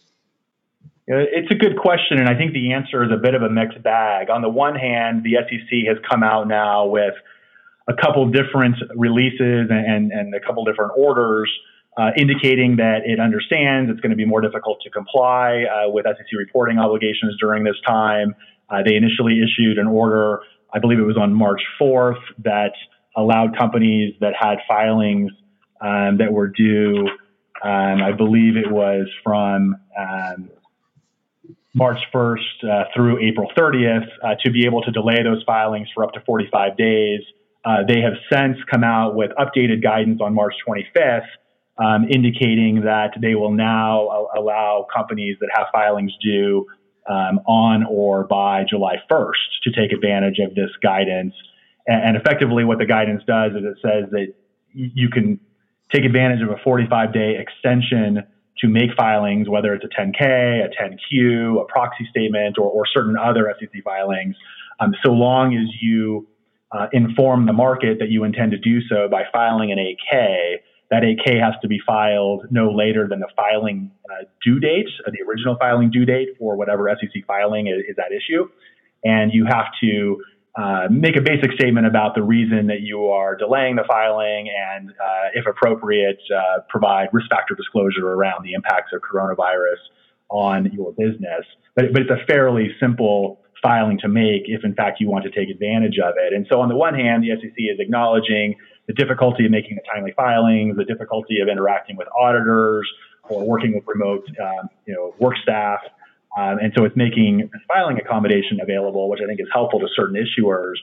It's 1.10 1.50
a 1.50 1.56
good 1.56 1.78
question, 1.78 2.20
and 2.20 2.28
I 2.28 2.36
think 2.36 2.52
the 2.52 2.74
answer 2.74 3.02
is 3.02 3.12
a 3.14 3.18
bit 3.18 3.34
of 3.34 3.42
a 3.42 3.50
mixed 3.50 3.82
bag. 3.82 4.30
On 4.30 4.42
the 4.42 4.50
one 4.50 4.76
hand, 4.76 5.24
the 5.24 5.38
SEC 5.40 5.88
has 5.88 5.98
come 6.10 6.22
out 6.22 6.50
now 6.50 6.86
with 6.86 7.14
a 7.88 7.94
couple 7.94 8.30
different 8.30 8.76
releases 8.94 9.70
and, 9.70 10.12
and 10.12 10.36
a 10.36 10.42
couple 10.42 10.66
different 10.66 10.92
orders 10.98 11.50
uh, 11.98 12.12
indicating 12.18 12.76
that 12.76 13.00
it 13.06 13.20
understands 13.20 13.90
it's 13.90 14.00
going 14.02 14.12
to 14.12 14.18
be 14.18 14.26
more 14.26 14.42
difficult 14.42 14.80
to 14.82 14.90
comply 14.90 15.64
uh, 15.64 15.90
with 15.90 16.06
SEC 16.06 16.28
reporting 16.38 16.78
obligations 16.78 17.36
during 17.40 17.64
this 17.64 17.78
time. 17.88 18.36
Uh, 18.70 18.84
they 18.86 18.96
initially 18.96 19.42
issued 19.42 19.78
an 19.78 19.88
order, 19.88 20.42
I 20.74 20.80
believe 20.80 21.00
it 21.00 21.06
was 21.06 21.18
on 21.18 21.34
March 21.34 21.62
4th, 21.82 22.20
that 22.44 22.74
allowed 23.16 23.58
companies 23.58 24.14
that 24.20 24.34
had 24.38 24.58
filings 24.68 25.32
um, 25.82 26.18
that 26.18 26.32
were 26.32 26.50
due, 26.50 27.08
um, 27.64 28.04
I 28.04 28.12
believe 28.12 28.58
it 28.58 28.70
was 28.70 29.08
from 29.24 29.78
um, 29.98 30.50
March 31.78 32.00
1st 32.12 32.64
uh, 32.64 32.84
through 32.96 33.20
April 33.20 33.52
30th, 33.56 34.08
uh, 34.24 34.34
to 34.44 34.52
be 34.52 34.66
able 34.66 34.82
to 34.82 34.90
delay 34.90 35.22
those 35.24 35.44
filings 35.46 35.88
for 35.94 36.04
up 36.04 36.12
to 36.14 36.20
45 36.26 36.76
days. 36.76 37.22
Uh, 37.64 37.84
they 37.88 38.02
have 38.02 38.14
since 38.32 38.58
come 38.70 38.84
out 38.84 39.16
with 39.16 39.30
updated 39.38 39.84
guidance 39.84 40.20
on 40.20 40.34
March 40.34 40.56
25th, 40.68 41.28
um, 41.78 42.08
indicating 42.10 42.82
that 42.82 43.12
they 43.22 43.36
will 43.36 43.52
now 43.52 44.28
allow 44.36 44.88
companies 44.92 45.38
that 45.40 45.50
have 45.54 45.68
filings 45.72 46.12
due 46.24 46.66
um, 47.08 47.40
on 47.46 47.86
or 47.88 48.24
by 48.24 48.66
July 48.68 48.96
1st 49.10 49.62
to 49.64 49.72
take 49.72 49.92
advantage 49.92 50.40
of 50.40 50.56
this 50.56 50.72
guidance. 50.82 51.36
And, 51.86 52.10
and 52.10 52.18
effectively, 52.18 52.64
what 52.64 52.80
the 52.80 52.88
guidance 52.88 53.22
does 53.28 53.52
is 53.52 53.64
it 53.64 53.78
says 53.84 54.10
that 54.12 54.34
you 54.74 55.10
can 55.10 55.40
take 55.94 56.06
advantage 56.06 56.42
of 56.42 56.50
a 56.50 56.58
45 56.64 57.14
day 57.14 57.38
extension 57.38 58.24
to 58.60 58.68
make 58.68 58.90
filings, 58.98 59.48
whether 59.48 59.74
it's 59.74 59.86
a 59.86 60.02
10K, 60.02 60.66
a 60.66 60.70
10Q, 60.70 61.62
a 61.62 61.66
proxy 61.66 62.08
statement, 62.10 62.58
or, 62.58 62.70
or 62.70 62.86
certain 62.92 63.16
other 63.18 63.54
SEC 63.60 63.84
filings, 63.84 64.36
um, 64.80 64.94
so 65.04 65.12
long 65.12 65.56
as 65.56 65.68
you 65.82 66.28
uh, 66.72 66.88
inform 66.92 67.46
the 67.46 67.54
market 67.54 68.00
that 68.00 68.10
you 68.10 68.24
intend 68.24 68.52
to 68.52 68.58
do 68.58 68.82
so 68.88 69.08
by 69.10 69.24
filing 69.32 69.72
an 69.72 69.78
8K. 69.78 70.58
That 70.90 71.04
8K 71.04 71.42
has 71.44 71.54
to 71.62 71.68
be 71.68 71.80
filed 71.86 72.46
no 72.50 72.72
later 72.72 73.08
than 73.10 73.20
the 73.20 73.28
filing 73.36 73.92
uh, 74.10 74.24
due 74.44 74.60
date, 74.60 74.88
uh, 75.06 75.12
the 75.12 75.22
original 75.28 75.58
filing 75.60 75.92
due 75.92 76.06
date 76.06 76.30
for 76.40 76.56
whatever 76.56 76.90
SEC 77.00 77.26
filing 77.26 77.68
is, 77.68 77.84
is 77.90 77.98
at 78.00 78.14
issue. 78.14 78.48
And 79.04 79.34
you 79.34 79.46
have 79.46 79.66
to 79.82 80.18
uh, 80.58 80.88
make 80.90 81.16
a 81.16 81.22
basic 81.22 81.52
statement 81.54 81.86
about 81.86 82.16
the 82.16 82.24
reason 82.24 82.66
that 82.66 82.82
you 82.82 83.06
are 83.08 83.36
delaying 83.36 83.76
the 83.76 83.84
filing 83.88 84.50
and, 84.50 84.90
uh, 84.90 85.30
if 85.36 85.46
appropriate, 85.46 86.20
uh, 86.36 86.62
provide 86.68 87.10
risk 87.14 87.30
factor 87.30 87.54
disclosure 87.54 88.10
around 88.10 88.44
the 88.44 88.54
impacts 88.54 88.92
of 88.92 89.02
coronavirus 89.02 89.78
on 90.30 90.72
your 90.74 90.92
business. 90.94 91.46
But, 91.76 91.94
but 91.94 92.02
it's 92.02 92.12
a 92.12 92.26
fairly 92.26 92.76
simple 92.80 93.40
filing 93.62 94.00
to 94.00 94.08
make 94.08 94.44
if, 94.46 94.64
in 94.64 94.74
fact, 94.74 95.00
you 95.00 95.08
want 95.08 95.26
to 95.26 95.32
take 95.32 95.50
advantage 95.50 96.00
of 96.04 96.16
it. 96.18 96.34
And 96.34 96.48
so, 96.50 96.60
on 96.62 96.70
the 96.70 96.76
one 96.76 96.96
hand, 96.96 97.24
the 97.24 97.30
SEC 97.40 97.54
is 97.58 97.80
acknowledging 97.80 98.56
the 98.88 98.94
difficulty 98.94 99.46
of 99.46 99.52
making 99.52 99.76
the 99.76 99.84
timely 99.94 100.14
filings, 100.16 100.76
the 100.78 100.86
difficulty 100.86 101.40
of 101.40 101.50
interacting 101.50 101.98
with 101.98 102.08
auditors 102.18 102.90
or 103.30 103.46
working 103.46 103.76
with 103.76 103.84
remote, 103.86 104.26
um, 104.42 104.70
you 104.86 104.94
know, 104.94 105.14
work 105.20 105.36
staff. 105.44 105.80
Um, 106.38 106.60
and 106.62 106.72
so 106.78 106.86
it's 106.86 106.96
making 106.96 107.50
filing 107.68 107.98
accommodation 107.98 108.62
available, 108.62 109.10
which 109.10 109.22
I 109.24 109.28
think 109.28 109.40
is 109.40 109.48
helpful 109.52 109.80
to 109.80 109.88
certain 109.96 110.16
issuers. 110.16 110.78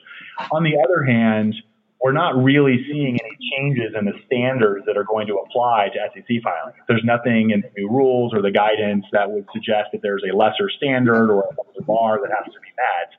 On 0.51 0.63
the 0.63 0.75
other 0.83 1.03
hand, 1.03 1.55
we're 2.01 2.11
not 2.11 2.35
really 2.35 2.83
seeing 2.91 3.17
any 3.17 3.37
changes 3.55 3.95
in 3.97 4.03
the 4.03 4.11
standards 4.27 4.85
that 4.85 4.97
are 4.97 5.05
going 5.05 5.27
to 5.27 5.35
apply 5.35 5.87
to 5.95 5.99
SEC 6.13 6.27
filings. 6.43 6.75
There's 6.89 7.05
nothing 7.05 7.51
in 7.51 7.61
the 7.61 7.71
new 7.77 7.89
rules 7.89 8.33
or 8.33 8.41
the 8.41 8.51
guidance 8.51 9.05
that 9.13 9.31
would 9.31 9.47
suggest 9.53 9.89
that 9.93 10.01
there's 10.03 10.23
a 10.29 10.35
lesser 10.35 10.69
standard 10.69 11.31
or 11.31 11.41
a 11.41 11.49
lesser 11.55 11.87
bar 11.87 12.19
that 12.21 12.35
has 12.35 12.53
to 12.53 12.59
be 12.59 12.73
met. 12.75 13.15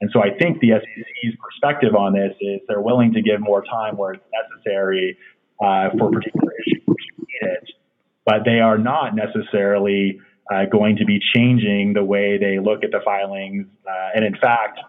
And 0.00 0.10
so 0.14 0.22
I 0.22 0.30
think 0.38 0.60
the 0.60 0.78
SEC's 0.78 1.34
perspective 1.42 1.96
on 1.96 2.14
this 2.14 2.32
is 2.40 2.60
they're 2.68 2.80
willing 2.80 3.12
to 3.14 3.20
give 3.20 3.40
more 3.40 3.64
time 3.64 3.96
where 3.96 4.12
it's 4.12 4.24
necessary 4.30 5.18
uh, 5.60 5.90
for 5.98 6.10
particular 6.10 6.52
issues 6.64 6.80
but 8.30 8.44
they 8.44 8.60
are 8.60 8.78
not 8.78 9.14
necessarily 9.14 10.20
uh, 10.52 10.64
going 10.70 10.96
to 10.96 11.04
be 11.04 11.20
changing 11.34 11.92
the 11.94 12.04
way 12.04 12.38
they 12.38 12.58
look 12.58 12.82
at 12.82 12.90
the 12.90 13.00
filings. 13.04 13.66
Uh, 13.86 14.10
and 14.14 14.24
in 14.24 14.34
fact, 14.36 14.80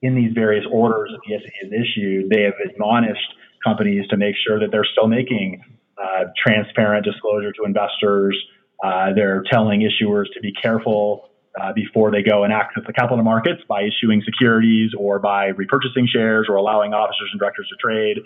in 0.00 0.14
these 0.14 0.32
various 0.34 0.64
orders 0.70 1.10
that 1.12 1.20
the 1.26 1.38
SEC 1.38 1.52
has 1.62 1.72
issued, 1.72 2.30
they 2.30 2.42
have 2.42 2.54
admonished 2.64 3.34
companies 3.64 4.06
to 4.08 4.16
make 4.16 4.34
sure 4.46 4.58
that 4.58 4.70
they're 4.72 4.86
still 4.92 5.06
making 5.06 5.62
uh, 6.02 6.24
transparent 6.42 7.04
disclosure 7.04 7.52
to 7.52 7.64
investors. 7.64 8.36
Uh, 8.82 9.12
they're 9.14 9.44
telling 9.50 9.80
issuers 9.80 10.24
to 10.34 10.40
be 10.40 10.52
careful 10.52 11.28
uh, 11.60 11.72
before 11.72 12.10
they 12.10 12.22
go 12.22 12.44
and 12.44 12.52
access 12.52 12.82
the 12.86 12.92
capital 12.92 13.22
markets 13.22 13.60
by 13.68 13.82
issuing 13.82 14.22
securities 14.24 14.90
or 14.98 15.18
by 15.18 15.50
repurchasing 15.52 16.08
shares 16.10 16.46
or 16.48 16.56
allowing 16.56 16.94
officers 16.94 17.28
and 17.30 17.38
directors 17.38 17.68
to 17.68 17.76
trade. 17.76 18.18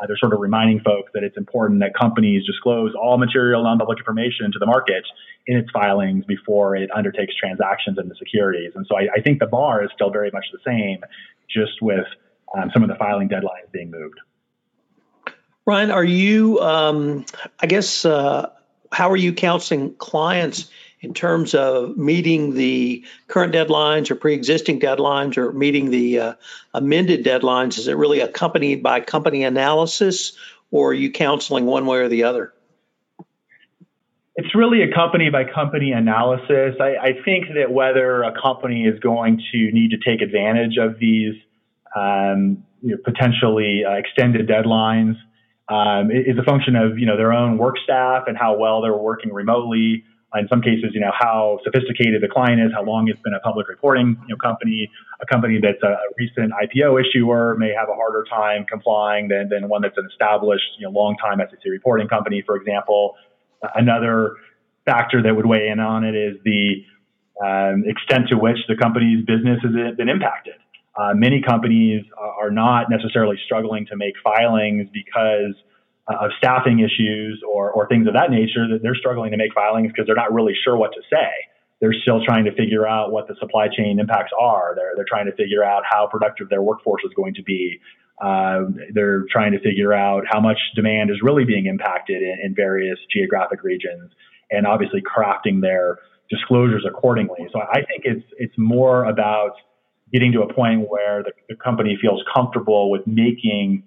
Uh, 0.00 0.06
they're 0.06 0.16
sort 0.16 0.32
of 0.32 0.40
reminding 0.40 0.80
folks 0.80 1.10
that 1.14 1.22
it's 1.22 1.36
important 1.36 1.80
that 1.80 1.94
companies 1.94 2.44
disclose 2.46 2.94
all 3.00 3.16
material 3.16 3.62
non-public 3.62 3.98
information 3.98 4.50
to 4.52 4.58
the 4.58 4.66
market 4.66 5.04
in 5.46 5.56
its 5.56 5.70
filings 5.70 6.24
before 6.24 6.74
it 6.74 6.90
undertakes 6.94 7.34
transactions 7.36 7.98
in 7.98 8.08
the 8.08 8.14
securities. 8.16 8.72
And 8.74 8.86
so 8.88 8.96
I, 8.96 9.08
I 9.16 9.20
think 9.20 9.38
the 9.38 9.46
bar 9.46 9.84
is 9.84 9.90
still 9.94 10.10
very 10.10 10.30
much 10.32 10.46
the 10.52 10.58
same, 10.64 10.98
just 11.48 11.80
with 11.80 12.06
um, 12.56 12.70
some 12.72 12.82
of 12.82 12.88
the 12.88 12.96
filing 12.96 13.28
deadlines 13.28 13.70
being 13.72 13.90
moved. 13.90 14.18
Ryan, 15.66 15.90
are 15.90 16.04
you, 16.04 16.60
um, 16.60 17.24
I 17.58 17.66
guess, 17.66 18.04
uh, 18.04 18.50
how 18.92 19.10
are 19.10 19.16
you 19.16 19.32
counseling 19.32 19.94
clients 19.94 20.70
in 21.00 21.14
terms 21.14 21.54
of 21.54 21.96
meeting 21.96 22.54
the 22.54 23.04
current 23.28 23.54
deadlines 23.54 24.10
or 24.10 24.14
pre-existing 24.14 24.80
deadlines 24.80 25.36
or 25.36 25.52
meeting 25.52 25.90
the 25.90 26.20
uh, 26.20 26.34
amended 26.72 27.24
deadlines? 27.24 27.78
Is 27.78 27.88
it 27.88 27.96
really 27.96 28.20
accompanied 28.20 28.82
by 28.82 29.00
company 29.00 29.44
analysis, 29.44 30.32
or 30.70 30.90
are 30.90 30.94
you 30.94 31.12
counseling 31.12 31.66
one 31.66 31.86
way 31.86 31.98
or 31.98 32.08
the 32.08 32.24
other? 32.24 32.52
It's 34.36 34.54
really 34.54 34.82
a 34.82 34.92
company 34.92 35.30
by 35.30 35.44
company 35.44 35.92
analysis. 35.92 36.74
I, 36.80 36.96
I, 36.96 37.12
think 37.24 37.46
that 37.54 37.70
whether 37.70 38.24
a 38.24 38.32
company 38.40 38.84
is 38.84 38.98
going 38.98 39.40
to 39.52 39.70
need 39.70 39.90
to 39.90 39.98
take 39.98 40.22
advantage 40.22 40.76
of 40.76 40.98
these 40.98 41.34
um, 41.94 42.64
you 42.82 42.90
know, 42.90 42.96
potentially 43.04 43.84
uh, 43.84 43.92
extended 43.92 44.48
deadlines 44.48 45.14
um, 45.68 46.10
is 46.10 46.36
a 46.36 46.42
function 46.42 46.76
of 46.76 46.98
you 46.98 47.06
know 47.06 47.16
their 47.16 47.32
own 47.32 47.58
work 47.58 47.76
staff 47.82 48.24
and 48.26 48.36
how 48.36 48.56
well 48.56 48.82
they're 48.82 48.96
working 48.96 49.32
remotely 49.32 50.04
in 50.36 50.48
some 50.48 50.60
cases, 50.60 50.90
you 50.92 51.00
know, 51.00 51.12
how 51.16 51.58
sophisticated 51.64 52.22
the 52.22 52.28
client 52.28 52.60
is, 52.60 52.72
how 52.74 52.82
long 52.82 53.08
it's 53.08 53.20
been 53.20 53.34
a 53.34 53.40
public 53.40 53.68
reporting 53.68 54.16
you 54.22 54.34
know, 54.34 54.36
company. 54.36 54.90
A 55.20 55.26
company 55.26 55.60
that's 55.62 55.82
a, 55.82 55.96
recent 56.18 56.52
IPO 56.52 57.00
issuer 57.00 57.56
may 57.56 57.72
have 57.72 57.88
a 57.88 57.94
harder 57.94 58.24
time 58.28 58.64
complying 58.68 59.28
than, 59.28 59.48
than 59.48 59.68
one 59.68 59.82
that's 59.82 59.96
an 59.96 60.06
established, 60.10 60.64
you 60.78 60.86
know, 60.86 60.90
long-time 60.90 61.38
SEC 61.38 61.60
reporting 61.66 62.08
company, 62.08 62.42
for 62.44 62.56
example. 62.56 63.14
Another 63.74 64.34
factor 64.84 65.22
that 65.22 65.34
would 65.34 65.46
weigh 65.46 65.68
in 65.68 65.80
on 65.80 66.04
it 66.04 66.14
is 66.14 66.36
the 66.44 66.84
um, 67.42 67.84
extent 67.86 68.28
to 68.28 68.36
which 68.36 68.58
the 68.68 68.76
company's 68.76 69.24
business 69.24 69.60
has 69.62 69.96
been 69.96 70.08
impacted. 70.08 70.54
Uh, 70.96 71.12
many 71.14 71.42
companies 71.42 72.04
are 72.16 72.50
not 72.50 72.88
necessarily 72.88 73.36
struggling 73.44 73.86
to 73.86 73.96
make 73.96 74.14
filings 74.22 74.88
because 74.92 75.54
of 76.08 76.30
staffing 76.36 76.80
issues 76.80 77.42
or, 77.48 77.70
or 77.70 77.88
things 77.88 78.06
of 78.06 78.12
that 78.12 78.30
nature 78.30 78.68
that 78.68 78.80
they're 78.82 78.94
struggling 78.94 79.30
to 79.30 79.36
make 79.36 79.54
filings 79.54 79.88
because 79.90 80.06
they're 80.06 80.14
not 80.14 80.32
really 80.32 80.54
sure 80.64 80.76
what 80.76 80.92
to 80.92 81.00
say. 81.10 81.30
They're 81.80 81.94
still 82.02 82.24
trying 82.24 82.44
to 82.44 82.52
figure 82.52 82.86
out 82.86 83.10
what 83.10 83.26
the 83.26 83.34
supply 83.40 83.68
chain 83.74 83.98
impacts 83.98 84.32
are. 84.38 84.74
They're, 84.76 84.92
they're 84.96 85.08
trying 85.08 85.26
to 85.26 85.32
figure 85.32 85.64
out 85.64 85.82
how 85.88 86.06
productive 86.06 86.48
their 86.48 86.62
workforce 86.62 87.02
is 87.04 87.12
going 87.16 87.34
to 87.34 87.42
be. 87.42 87.80
Uh, 88.22 88.64
they're 88.92 89.24
trying 89.30 89.52
to 89.52 89.60
figure 89.60 89.92
out 89.92 90.24
how 90.30 90.40
much 90.40 90.58
demand 90.76 91.10
is 91.10 91.16
really 91.22 91.44
being 91.44 91.66
impacted 91.66 92.22
in, 92.22 92.38
in 92.44 92.54
various 92.54 92.98
geographic 93.12 93.62
regions 93.62 94.12
and 94.50 94.66
obviously 94.66 95.02
crafting 95.02 95.60
their 95.60 95.98
disclosures 96.30 96.84
accordingly. 96.88 97.48
So 97.52 97.60
I 97.60 97.82
think 97.82 98.04
it's, 98.04 98.26
it's 98.38 98.54
more 98.56 99.04
about 99.04 99.52
getting 100.12 100.32
to 100.32 100.42
a 100.42 100.54
point 100.54 100.88
where 100.88 101.22
the, 101.22 101.32
the 101.48 101.56
company 101.56 101.98
feels 102.00 102.22
comfortable 102.34 102.90
with 102.90 103.06
making 103.06 103.82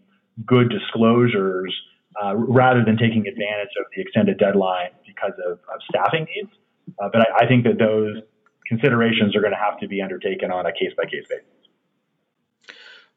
good 0.45 0.69
disclosures 0.69 1.73
uh, 2.21 2.35
rather 2.35 2.83
than 2.83 2.97
taking 2.97 3.27
advantage 3.27 3.69
of 3.79 3.85
the 3.95 4.01
extended 4.01 4.37
deadline 4.37 4.89
because 5.05 5.33
of, 5.45 5.53
of 5.53 5.81
staffing 5.89 6.25
needs. 6.35 6.51
Uh, 6.99 7.09
but 7.11 7.21
I, 7.21 7.45
I, 7.45 7.47
think 7.47 7.63
that 7.65 7.77
those 7.77 8.21
considerations 8.67 9.35
are 9.35 9.41
going 9.41 9.53
to 9.53 9.59
have 9.59 9.79
to 9.81 9.87
be 9.87 10.01
undertaken 10.01 10.51
on 10.51 10.65
a 10.65 10.71
case 10.71 10.91
by 10.97 11.03
case 11.05 11.25
basis. 11.29 11.45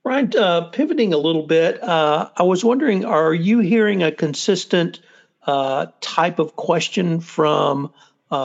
Ryan, 0.04 0.32
uh, 0.36 0.60
pivoting 0.70 1.14
a 1.14 1.18
little 1.18 1.46
bit, 1.46 1.82
uh, 1.82 2.30
I 2.36 2.42
was 2.42 2.64
wondering 2.64 3.04
are 3.04 3.32
you 3.32 3.60
hearing 3.60 4.02
a 4.02 4.10
consistent 4.12 5.00
uh, 5.46 5.86
type 6.00 6.38
of 6.38 6.56
question 6.56 7.20
from 7.20 7.92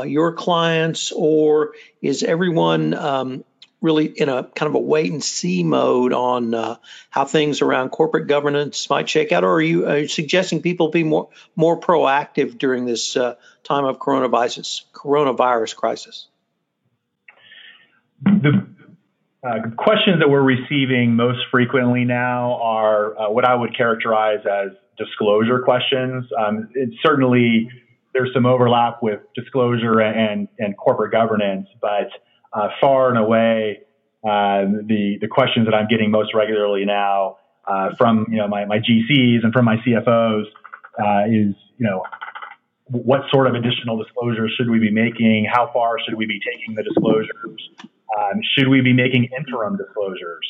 your 0.05 0.33
clients, 0.33 1.11
or 1.11 1.73
is 2.01 2.23
everyone 2.23 2.93
um, 2.93 3.43
really 3.85 4.05
in 4.07 4.27
a 4.29 4.43
kind 4.43 4.67
of 4.67 4.75
a 4.75 4.79
wait 4.79 5.11
and 5.11 5.23
see 5.23 5.63
mode 5.63 6.11
on 6.11 6.53
uh, 6.55 6.75
how 7.11 7.23
things 7.23 7.61
around 7.61 7.91
corporate 7.91 8.27
governance 8.27 8.89
might 8.89 9.07
shake 9.07 9.31
out, 9.31 9.43
or 9.43 9.53
are 9.53 9.61
you, 9.61 9.87
are 9.87 9.99
you 9.99 10.07
suggesting 10.07 10.61
people 10.61 10.89
be 10.89 11.03
more 11.03 11.29
more 11.55 11.79
proactive 11.79 12.57
during 12.57 12.85
this 12.85 13.15
uh, 13.15 13.35
time 13.63 13.85
of 13.85 13.99
coronavirus 13.99 14.81
coronavirus 14.91 15.75
crisis? 15.75 16.27
The 18.23 18.65
uh, 19.43 19.69
questions 19.77 20.19
that 20.19 20.29
we're 20.29 20.41
receiving 20.41 21.15
most 21.15 21.39
frequently 21.51 22.03
now 22.03 22.59
are 22.61 23.17
uh, 23.19 23.29
what 23.29 23.45
I 23.45 23.53
would 23.53 23.77
characterize 23.77 24.39
as 24.51 24.71
disclosure 24.97 25.59
questions. 25.59 26.25
Um, 26.39 26.69
it's 26.73 26.95
certainly 27.03 27.69
there's 28.15 28.33
some 28.33 28.47
overlap 28.47 29.03
with 29.03 29.19
disclosure 29.35 30.01
and 30.01 30.47
and 30.57 30.75
corporate 30.75 31.11
governance, 31.11 31.67
but 31.79 32.09
uh, 32.55 32.69
far 32.79 33.09
and 33.09 33.17
away 33.17 33.79
uh, 34.23 34.65
the 34.87 35.17
the 35.21 35.27
questions 35.27 35.67
that 35.67 35.75
I'm 35.75 35.87
getting 35.87 36.09
most 36.09 36.33
regularly 36.33 36.85
now 36.85 37.37
uh, 37.67 37.95
from 37.97 38.25
you 38.29 38.37
know 38.37 38.47
my, 38.47 38.65
my 38.65 38.79
GCs 38.79 39.43
and 39.43 39.53
from 39.53 39.65
my 39.65 39.75
CFOs 39.77 40.45
uh, 40.99 41.25
is 41.27 41.53
you 41.77 41.85
know 41.85 42.03
what 42.87 43.21
sort 43.31 43.47
of 43.47 43.55
additional 43.55 44.01
disclosures 44.01 44.53
should 44.57 44.69
we 44.69 44.79
be 44.79 44.91
making? 44.91 45.47
How 45.51 45.69
far 45.73 45.97
should 46.05 46.15
we 46.15 46.25
be 46.25 46.39
taking 46.39 46.75
the 46.75 46.83
disclosures? 46.83 47.69
Um, 48.17 48.39
should 48.55 48.69
we 48.69 48.81
be 48.81 48.93
making 48.93 49.29
interim 49.37 49.77
disclosures? 49.77 50.45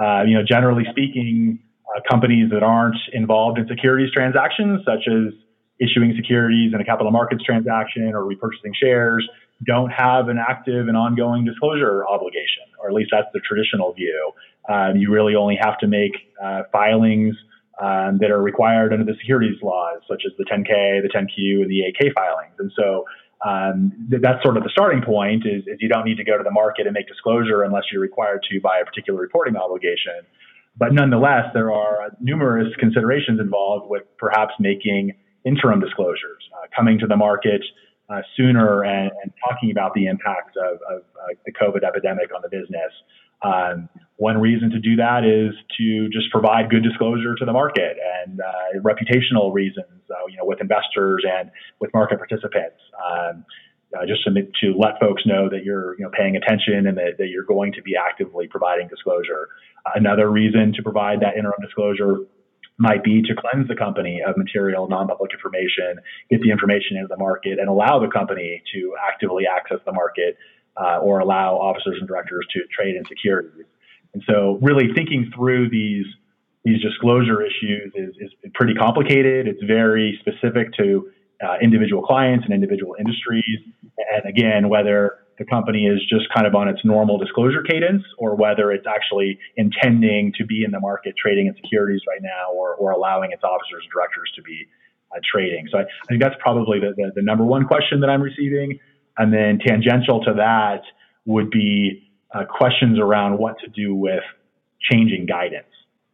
Uh, 0.00 0.22
you 0.22 0.34
know, 0.34 0.42
generally 0.46 0.84
speaking, 0.90 1.58
uh, 1.94 2.00
companies 2.08 2.50
that 2.52 2.62
aren't 2.62 2.96
involved 3.12 3.58
in 3.58 3.66
securities 3.66 4.12
transactions, 4.12 4.80
such 4.84 5.08
as 5.08 5.34
issuing 5.80 6.14
securities 6.16 6.72
in 6.72 6.80
a 6.80 6.84
capital 6.84 7.10
markets 7.10 7.42
transaction 7.44 8.12
or 8.14 8.22
repurchasing 8.22 8.72
shares, 8.80 9.28
don't 9.66 9.90
have 9.90 10.28
an 10.28 10.38
active 10.38 10.88
and 10.88 10.96
ongoing 10.96 11.44
disclosure 11.44 12.06
obligation, 12.06 12.64
or 12.80 12.88
at 12.88 12.94
least 12.94 13.10
that's 13.12 13.28
the 13.34 13.40
traditional 13.40 13.92
view. 13.92 14.32
Um, 14.68 14.96
you 14.96 15.12
really 15.12 15.34
only 15.34 15.58
have 15.60 15.78
to 15.78 15.86
make 15.86 16.12
uh, 16.42 16.62
filings 16.72 17.34
um, 17.80 18.18
that 18.20 18.30
are 18.30 18.40
required 18.40 18.92
under 18.92 19.04
the 19.04 19.16
securities 19.18 19.60
laws, 19.62 20.00
such 20.08 20.22
as 20.26 20.32
the 20.38 20.44
10K, 20.44 21.02
the 21.02 21.08
10Q, 21.08 21.62
and 21.62 21.70
the 21.70 21.82
8K 21.92 22.12
filings. 22.14 22.54
And 22.58 22.72
so 22.76 23.04
um, 23.46 24.06
th- 24.10 24.22
that's 24.22 24.42
sort 24.42 24.56
of 24.56 24.64
the 24.64 24.70
starting 24.70 25.02
point 25.02 25.46
is, 25.46 25.62
is, 25.66 25.78
you 25.80 25.88
don't 25.88 26.04
need 26.04 26.16
to 26.16 26.24
go 26.24 26.36
to 26.36 26.44
the 26.44 26.50
market 26.50 26.86
and 26.86 26.94
make 26.94 27.08
disclosure 27.08 27.62
unless 27.62 27.84
you're 27.90 28.02
required 28.02 28.44
to 28.50 28.60
by 28.60 28.80
a 28.80 28.84
particular 28.84 29.20
reporting 29.20 29.56
obligation. 29.56 30.20
But 30.76 30.92
nonetheless, 30.92 31.46
there 31.52 31.72
are 31.72 32.10
numerous 32.20 32.68
considerations 32.78 33.40
involved 33.40 33.90
with 33.90 34.02
perhaps 34.18 34.54
making 34.60 35.12
interim 35.44 35.80
disclosures, 35.80 36.44
uh, 36.54 36.66
coming 36.74 36.98
to 36.98 37.06
the 37.06 37.16
market 37.16 37.62
uh, 38.10 38.22
sooner 38.36 38.82
and, 38.82 39.10
and, 39.22 39.32
talking 39.48 39.70
about 39.70 39.94
the 39.94 40.06
impacts 40.06 40.54
of, 40.56 40.78
of 40.90 41.02
uh, 41.14 41.34
the 41.46 41.52
COVID 41.52 41.84
epidemic 41.86 42.34
on 42.34 42.42
the 42.42 42.48
business. 42.48 42.92
Um, 43.42 43.88
one 44.16 44.38
reason 44.38 44.68
to 44.70 44.78
do 44.78 44.96
that 44.96 45.24
is 45.24 45.54
to 45.78 46.08
just 46.10 46.30
provide 46.30 46.68
good 46.68 46.82
disclosure 46.82 47.34
to 47.36 47.44
the 47.44 47.52
market 47.52 47.96
and 48.24 48.40
uh, 48.40 48.80
reputational 48.80 49.54
reasons, 49.54 50.02
uh, 50.10 50.26
you 50.28 50.36
know, 50.36 50.44
with 50.44 50.60
investors 50.60 51.24
and 51.26 51.50
with 51.80 51.92
market 51.94 52.18
participants. 52.18 52.76
Um, 52.98 53.44
uh, 53.96 54.06
just 54.06 54.22
to, 54.22 54.30
to 54.30 54.78
let 54.78 55.00
folks 55.00 55.22
know 55.26 55.48
that 55.48 55.64
you're 55.64 55.98
you 55.98 56.04
know 56.04 56.10
paying 56.16 56.36
attention 56.36 56.86
and 56.86 56.96
that, 56.96 57.18
that 57.18 57.26
you're 57.26 57.44
going 57.44 57.72
to 57.72 57.82
be 57.82 57.94
actively 57.96 58.46
providing 58.46 58.86
disclosure. 58.86 59.48
Another 59.94 60.30
reason 60.30 60.72
to 60.74 60.82
provide 60.82 61.20
that 61.20 61.36
interim 61.36 61.60
disclosure 61.60 62.18
might 62.80 63.04
be 63.04 63.20
to 63.20 63.34
cleanse 63.36 63.68
the 63.68 63.76
company 63.76 64.20
of 64.26 64.36
material 64.36 64.88
non-public 64.88 65.32
information, 65.32 66.00
get 66.30 66.40
the 66.40 66.50
information 66.50 66.96
into 66.96 67.08
the 67.08 67.16
market, 67.18 67.58
and 67.60 67.68
allow 67.68 68.00
the 68.00 68.08
company 68.08 68.62
to 68.74 68.94
actively 69.06 69.44
access 69.46 69.78
the 69.84 69.92
market 69.92 70.38
uh, 70.80 70.98
or 70.98 71.20
allow 71.20 71.56
officers 71.56 71.96
and 72.00 72.08
directors 72.08 72.46
to 72.50 72.60
trade 72.74 72.96
in 72.96 73.04
securities. 73.06 73.66
And 74.14 74.22
so, 74.26 74.58
really 74.62 74.88
thinking 74.94 75.30
through 75.36 75.68
these 75.70 76.06
these 76.64 76.80
disclosure 76.82 77.42
issues 77.42 77.92
is, 77.94 78.14
is 78.18 78.30
pretty 78.52 78.74
complicated. 78.74 79.46
It's 79.46 79.62
very 79.62 80.18
specific 80.20 80.74
to 80.74 81.10
uh, 81.42 81.56
individual 81.62 82.02
clients 82.02 82.44
and 82.44 82.52
individual 82.52 82.96
industries. 82.98 83.44
And 84.12 84.28
again, 84.28 84.68
whether 84.68 85.19
the 85.40 85.46
company 85.46 85.86
is 85.86 85.98
just 86.06 86.26
kind 86.36 86.46
of 86.46 86.54
on 86.54 86.68
its 86.68 86.84
normal 86.84 87.16
disclosure 87.16 87.62
cadence 87.62 88.04
or 88.18 88.36
whether 88.36 88.70
it's 88.70 88.86
actually 88.86 89.38
intending 89.56 90.34
to 90.36 90.44
be 90.44 90.64
in 90.64 90.70
the 90.70 90.78
market 90.78 91.14
trading 91.16 91.46
in 91.46 91.54
securities 91.56 92.02
right 92.06 92.20
now 92.22 92.52
or, 92.52 92.74
or 92.74 92.90
allowing 92.90 93.32
its 93.32 93.42
officers 93.42 93.82
and 93.82 93.90
directors 93.90 94.30
to 94.36 94.42
be 94.42 94.66
uh, 95.10 95.18
trading. 95.24 95.66
So 95.72 95.78
I, 95.78 95.82
I, 95.82 96.06
think 96.10 96.20
that's 96.22 96.34
probably 96.40 96.78
the, 96.78 96.92
the, 96.94 97.10
the 97.16 97.22
number 97.22 97.42
one 97.42 97.64
question 97.64 98.00
that 98.00 98.10
I'm 98.10 98.20
receiving. 98.20 98.78
And 99.16 99.32
then 99.32 99.58
tangential 99.66 100.22
to 100.24 100.34
that 100.34 100.82
would 101.24 101.50
be 101.50 102.12
uh, 102.34 102.44
questions 102.44 102.98
around 103.00 103.38
what 103.38 103.58
to 103.60 103.68
do 103.68 103.94
with 103.94 104.22
changing 104.92 105.24
guidance. 105.24 105.72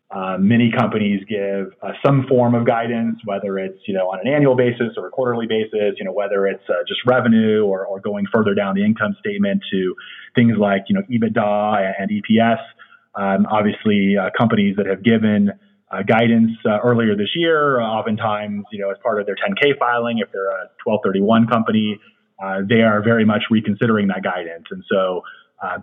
Uh, 0.09 0.37
many 0.39 0.71
companies 0.71 1.21
give 1.29 1.73
uh, 1.83 1.91
some 2.05 2.27
form 2.29 2.55
of 2.55 2.65
guidance, 2.65 3.19
whether 3.25 3.59
it's 3.59 3.81
you 3.89 3.95
know 3.95 4.07
on 4.07 4.21
an 4.25 4.33
annual 4.33 4.55
basis 4.55 4.95
or 4.97 5.09
a 5.09 5.11
quarterly 5.11 5.47
basis, 5.49 5.99
you 5.99 6.05
know 6.05 6.13
whether 6.13 6.47
it's 6.47 6.63
uh, 6.69 6.75
just 6.87 7.01
revenue 7.05 7.65
or, 7.65 7.85
or 7.85 7.99
going 7.99 8.25
further 8.33 8.55
down 8.55 8.77
the 8.77 8.85
income 8.85 9.17
statement 9.19 9.61
to 9.73 9.97
things 10.37 10.57
like 10.59 10.85
you 10.89 10.95
know 10.95 11.03
EBITDA 11.11 11.93
and 11.99 12.11
EPS. 12.11 12.61
Um, 13.17 13.47
obviously, 13.51 14.15
uh, 14.17 14.31
companies 14.39 14.77
that 14.77 14.87
have 14.87 15.03
given 15.03 15.51
uh, 15.91 16.03
guidance 16.03 16.53
uh, 16.65 16.79
earlier 16.85 17.17
this 17.17 17.35
year, 17.35 17.81
oftentimes 17.81 18.65
you 18.71 18.79
know 18.79 18.93
as 18.93 18.99
part 19.03 19.19
of 19.19 19.27
their 19.27 19.35
10K 19.35 19.77
filing, 19.77 20.19
if 20.21 20.31
they're 20.31 20.51
a 20.51 20.71
1231 20.85 21.49
company, 21.49 21.99
they 22.69 22.83
are 22.83 23.03
very 23.03 23.25
much 23.25 23.43
reconsidering 23.51 24.07
that 24.07 24.23
guidance, 24.23 24.67
and 24.71 24.85
so 24.89 25.23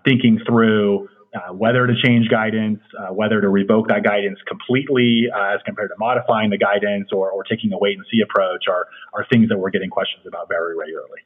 thinking 0.05 0.39
through 0.47 1.09
uh, 1.35 1.53
whether 1.53 1.87
to 1.87 1.93
change 2.03 2.29
guidance, 2.29 2.79
uh, 2.99 3.13
whether 3.13 3.41
to 3.41 3.49
revoke 3.49 3.87
that 3.87 4.03
guidance 4.03 4.39
completely 4.47 5.27
uh, 5.33 5.55
as 5.55 5.61
compared 5.65 5.89
to 5.89 5.95
modifying 5.97 6.49
the 6.49 6.57
guidance 6.57 7.09
or, 7.11 7.31
or 7.31 7.43
taking 7.43 7.73
a 7.73 7.77
wait 7.77 7.97
and 7.97 8.05
see 8.11 8.21
approach 8.21 8.65
are, 8.67 8.87
are 9.13 9.25
things 9.31 9.49
that 9.49 9.57
we're 9.57 9.71
getting 9.71 9.89
questions 9.89 10.25
about 10.27 10.47
very 10.47 10.75
regularly. 10.75 11.19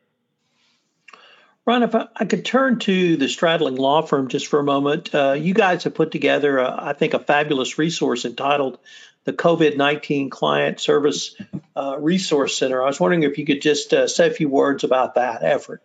Ron, 1.66 1.84
if 1.84 1.94
I, 1.96 2.08
I 2.16 2.24
could 2.24 2.46
turn 2.46 2.80
to 2.80 3.18
the 3.18 3.26
Stradling 3.26 3.78
Law 3.78 4.02
Firm 4.02 4.30
just 4.30 4.48
for 4.48 4.60
a 4.60 4.64
moment. 4.64 5.14
Uh, 5.14 5.34
you 5.34 5.54
guys 5.54 5.84
have 5.84 5.96
put 5.96 6.12
together, 6.12 6.60
a, 6.60 6.76
I 6.90 6.94
think, 6.94 7.14
a 7.14 7.20
fabulous 7.20 7.78
resource 7.78 8.24
entitled 8.24 8.80
the 9.26 9.34
COVID 9.34 9.76
19 9.76 10.30
Client 10.30 10.80
Service 10.80 11.36
uh, 11.76 11.98
Resource 12.00 12.58
Center. 12.58 12.82
I 12.82 12.86
was 12.86 12.98
wondering 13.02 13.24
if 13.24 13.38
you 13.38 13.46
could 13.46 13.62
just 13.62 13.94
uh, 13.94 14.08
say 14.08 14.28
a 14.28 14.34
few 14.34 14.48
words 14.48 14.86
about 14.86 15.16
that 15.16 15.44
effort. 15.44 15.82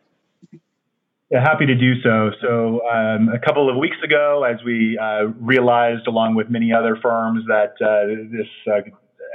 Happy 1.33 1.64
to 1.64 1.75
do 1.75 1.99
so. 2.03 2.31
So, 2.42 2.87
um, 2.87 3.31
a 3.31 3.38
couple 3.38 3.71
of 3.71 3.77
weeks 3.77 3.97
ago, 4.05 4.45
as 4.45 4.62
we 4.66 4.99
uh, 4.99 5.29
realized, 5.40 6.07
along 6.07 6.35
with 6.35 6.51
many 6.51 6.75
other 6.75 6.95
firms, 7.01 7.47
that 7.47 7.73
uh, 7.81 8.29
this 8.31 8.49
uh, 8.71 8.83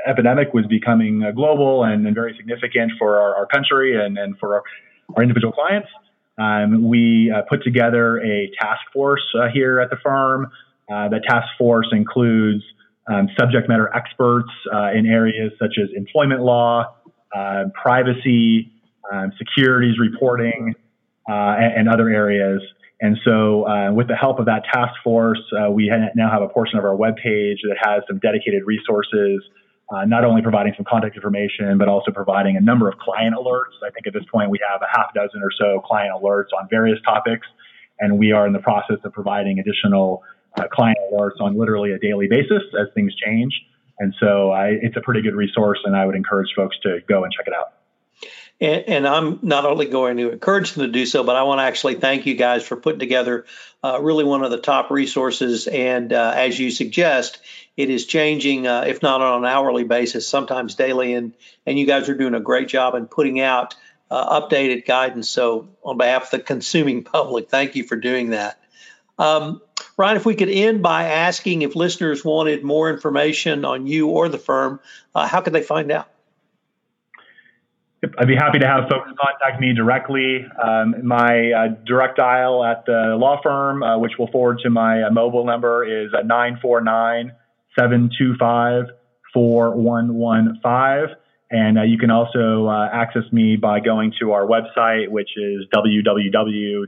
epidemic 0.07 0.53
was 0.53 0.67
becoming 0.67 1.23
uh, 1.23 1.31
global 1.31 1.83
and, 1.85 2.05
and, 2.05 2.13
very 2.13 2.35
significant 2.37 2.91
for 2.99 3.19
our, 3.19 3.35
our 3.37 3.47
country 3.47 3.99
and, 3.99 4.15
and, 4.15 4.37
for 4.37 4.57
our, 4.57 4.63
our 5.15 5.23
individual 5.23 5.51
clients, 5.51 5.87
um, 6.37 6.87
we 6.87 7.33
uh, 7.35 7.41
put 7.49 7.63
together 7.63 8.17
a 8.23 8.51
task 8.61 8.81
force 8.93 9.25
uh, 9.33 9.47
here 9.51 9.79
at 9.79 9.89
the 9.89 9.97
firm. 10.03 10.51
the 10.89 11.19
task 11.27 11.47
force 11.57 11.87
includes 11.91 12.63
um, 13.07 13.27
subject 13.39 13.67
matter 13.67 13.91
experts 13.95 14.51
in 14.93 15.07
areas 15.07 15.51
such 15.57 15.79
as 15.81 15.89
employment 15.95 16.43
law, 16.43 16.95
privacy, 17.73 18.71
um, 19.11 19.31
securities 19.39 19.97
reporting 19.97 20.75
and, 21.27 21.73
and, 21.79 21.89
other 21.89 22.09
areas. 22.09 22.61
And 22.99 23.17
so, 23.23 23.67
uh, 23.67 23.91
with 23.93 24.07
the 24.07 24.15
help 24.15 24.39
of 24.39 24.45
that 24.45 24.63
task 24.73 24.93
force, 25.03 25.41
uh, 25.53 25.69
we 25.69 25.91
now 26.15 26.31
have 26.31 26.41
a 26.41 26.47
portion 26.47 26.79
of 26.79 26.85
our 26.85 26.95
webpage 26.95 27.61
that 27.63 27.77
has 27.79 28.01
some 28.07 28.17
dedicated 28.19 28.63
resources, 28.65 29.43
uh, 29.93 30.05
not 30.05 30.25
only 30.25 30.41
providing 30.41 30.73
some 30.75 30.85
contact 30.85 31.15
information, 31.15 31.77
but 31.77 31.87
also 31.87 32.11
providing 32.11 32.57
a 32.57 32.61
number 32.61 32.89
of 32.89 32.97
client 32.97 33.35
alerts. 33.35 33.77
I 33.85 33.91
think 33.91 34.07
at 34.07 34.13
this 34.13 34.23
point 34.31 34.49
we 34.49 34.59
have 34.67 34.81
a 34.81 34.87
half 34.89 35.13
dozen 35.13 35.41
or 35.43 35.51
so 35.51 35.79
client 35.85 36.11
alerts 36.11 36.49
on 36.59 36.67
various 36.69 36.99
topics, 37.05 37.45
and 37.99 38.17
we 38.17 38.31
are 38.31 38.47
in 38.47 38.53
the 38.53 38.59
process 38.59 38.97
of 39.03 39.13
providing 39.13 39.59
additional 39.59 40.23
uh, 40.57 40.63
client 40.71 40.97
alerts 41.13 41.39
on 41.39 41.55
literally 41.55 41.91
a 41.91 41.99
daily 41.99 42.27
basis 42.27 42.63
as 42.81 42.87
things 42.95 43.13
change. 43.23 43.53
And 43.99 44.13
so, 44.19 44.53
it's 44.55 44.95
a 44.95 45.01
pretty 45.01 45.21
good 45.21 45.35
resource, 45.35 45.79
and 45.83 45.95
I 45.95 46.05
would 46.05 46.15
encourage 46.15 46.49
folks 46.55 46.77
to 46.83 46.99
go 47.07 47.23
and 47.23 47.33
check 47.33 47.47
it 47.47 47.53
out. 47.53 47.73
And, 48.59 48.83
and, 48.87 49.07
I'm 49.07 49.39
not 49.43 49.65
only 49.65 49.85
going 49.85 50.17
to 50.17 50.31
encourage 50.31 50.73
them 50.73 50.85
to 50.85 50.91
do 50.91 51.05
so, 51.05 51.23
but 51.23 51.35
I 51.35 51.43
want 51.43 51.59
to 51.59 51.63
actually 51.63 51.95
thank 51.95 52.25
you 52.25 52.35
guys 52.35 52.63
for 52.63 52.75
putting 52.75 52.99
together 52.99 53.45
uh, 53.83 53.99
really 54.01 54.23
one 54.23 54.43
of 54.43 54.49
the 54.49 54.59
top 54.59 54.89
resources. 54.89 55.67
And 55.67 56.11
uh, 56.11 56.33
as 56.35 56.57
you 56.57 56.71
suggest, 56.71 57.39
it 57.75 57.91
is 57.91 58.07
changing, 58.07 58.65
uh, 58.65 58.85
if 58.87 59.03
not 59.03 59.21
on 59.21 59.43
an 59.43 59.49
hourly 59.49 59.83
basis, 59.83 60.27
sometimes 60.27 60.73
daily. 60.73 61.13
And, 61.13 61.33
and 61.67 61.77
you 61.77 61.85
guys 61.85 62.09
are 62.09 62.15
doing 62.15 62.33
a 62.33 62.39
great 62.39 62.67
job 62.67 62.95
in 62.95 63.05
putting 63.05 63.39
out 63.39 63.75
uh, 64.09 64.41
updated 64.41 64.85
guidance. 64.85 65.29
So, 65.29 65.69
on 65.83 65.97
behalf 65.97 66.25
of 66.25 66.31
the 66.31 66.39
consuming 66.39 67.03
public, 67.03 67.49
thank 67.49 67.75
you 67.75 67.83
for 67.83 67.95
doing 67.95 68.31
that. 68.31 68.59
Um, 69.19 69.61
Ryan, 69.97 70.17
if 70.17 70.25
we 70.25 70.35
could 70.35 70.49
end 70.49 70.81
by 70.81 71.05
asking 71.09 71.61
if 71.61 71.75
listeners 71.75 72.23
wanted 72.23 72.63
more 72.63 72.89
information 72.89 73.65
on 73.65 73.87
you 73.87 74.07
or 74.09 74.29
the 74.29 74.37
firm, 74.37 74.79
uh, 75.13 75.27
how 75.27 75.41
could 75.41 75.53
they 75.53 75.63
find 75.63 75.91
out? 75.91 76.09
I'd 78.03 78.27
be 78.27 78.35
happy 78.35 78.59
to 78.59 78.67
have 78.67 78.87
folks 78.89 79.09
contact 79.19 79.59
me 79.59 79.73
directly. 79.73 80.45
Um, 80.63 80.95
my 81.03 81.51
uh, 81.51 81.67
direct 81.85 82.17
dial 82.17 82.63
at 82.63 82.85
the 82.85 83.15
law 83.17 83.39
firm, 83.41 83.81
uh, 83.81 83.97
which 83.97 84.13
will 84.19 84.27
forward 84.27 84.59
to 84.63 84.69
my 84.69 85.03
uh, 85.03 85.09
mobile 85.09 85.45
number, 85.45 85.83
is 85.83 86.11
949 86.11 87.31
725 87.77 88.85
4115. 89.33 91.15
And 91.49 91.79
uh, 91.79 91.83
you 91.83 91.97
can 91.97 92.11
also 92.11 92.67
uh, 92.67 92.89
access 92.91 93.23
me 93.31 93.55
by 93.55 93.79
going 93.79 94.13
to 94.19 94.33
our 94.33 94.45
website, 94.45 95.09
which 95.09 95.29
is 95.37 95.65
www.sycr.com. 95.73 96.85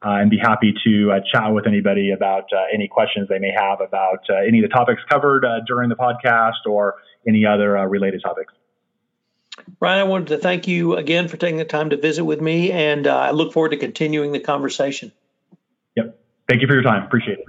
Uh, 0.00 0.10
and 0.10 0.30
be 0.30 0.38
happy 0.38 0.72
to 0.86 1.10
uh, 1.10 1.18
chat 1.34 1.52
with 1.52 1.66
anybody 1.66 2.12
about 2.12 2.44
uh, 2.52 2.58
any 2.72 2.86
questions 2.86 3.26
they 3.28 3.40
may 3.40 3.50
have 3.50 3.80
about 3.80 4.20
uh, 4.30 4.34
any 4.46 4.62
of 4.62 4.62
the 4.62 4.68
topics 4.68 5.02
covered 5.10 5.44
during 5.66 5.88
the 5.88 5.96
podcast 5.96 6.64
or 6.70 6.94
any 7.28 7.44
other 7.44 7.76
uh, 7.76 7.84
related 7.84 8.22
topics. 8.22 8.54
Brian, 9.78 9.98
I 9.98 10.04
wanted 10.04 10.28
to 10.28 10.38
thank 10.38 10.66
you 10.66 10.96
again 10.96 11.28
for 11.28 11.36
taking 11.36 11.58
the 11.58 11.64
time 11.64 11.90
to 11.90 11.96
visit 11.96 12.24
with 12.24 12.40
me, 12.40 12.72
and 12.72 13.06
uh, 13.06 13.16
I 13.16 13.30
look 13.30 13.52
forward 13.52 13.70
to 13.70 13.76
continuing 13.76 14.32
the 14.32 14.40
conversation. 14.40 15.12
Yep. 15.96 16.18
Thank 16.48 16.62
you 16.62 16.66
for 16.66 16.74
your 16.74 16.82
time. 16.82 17.04
Appreciate 17.04 17.38
it. 17.38 17.44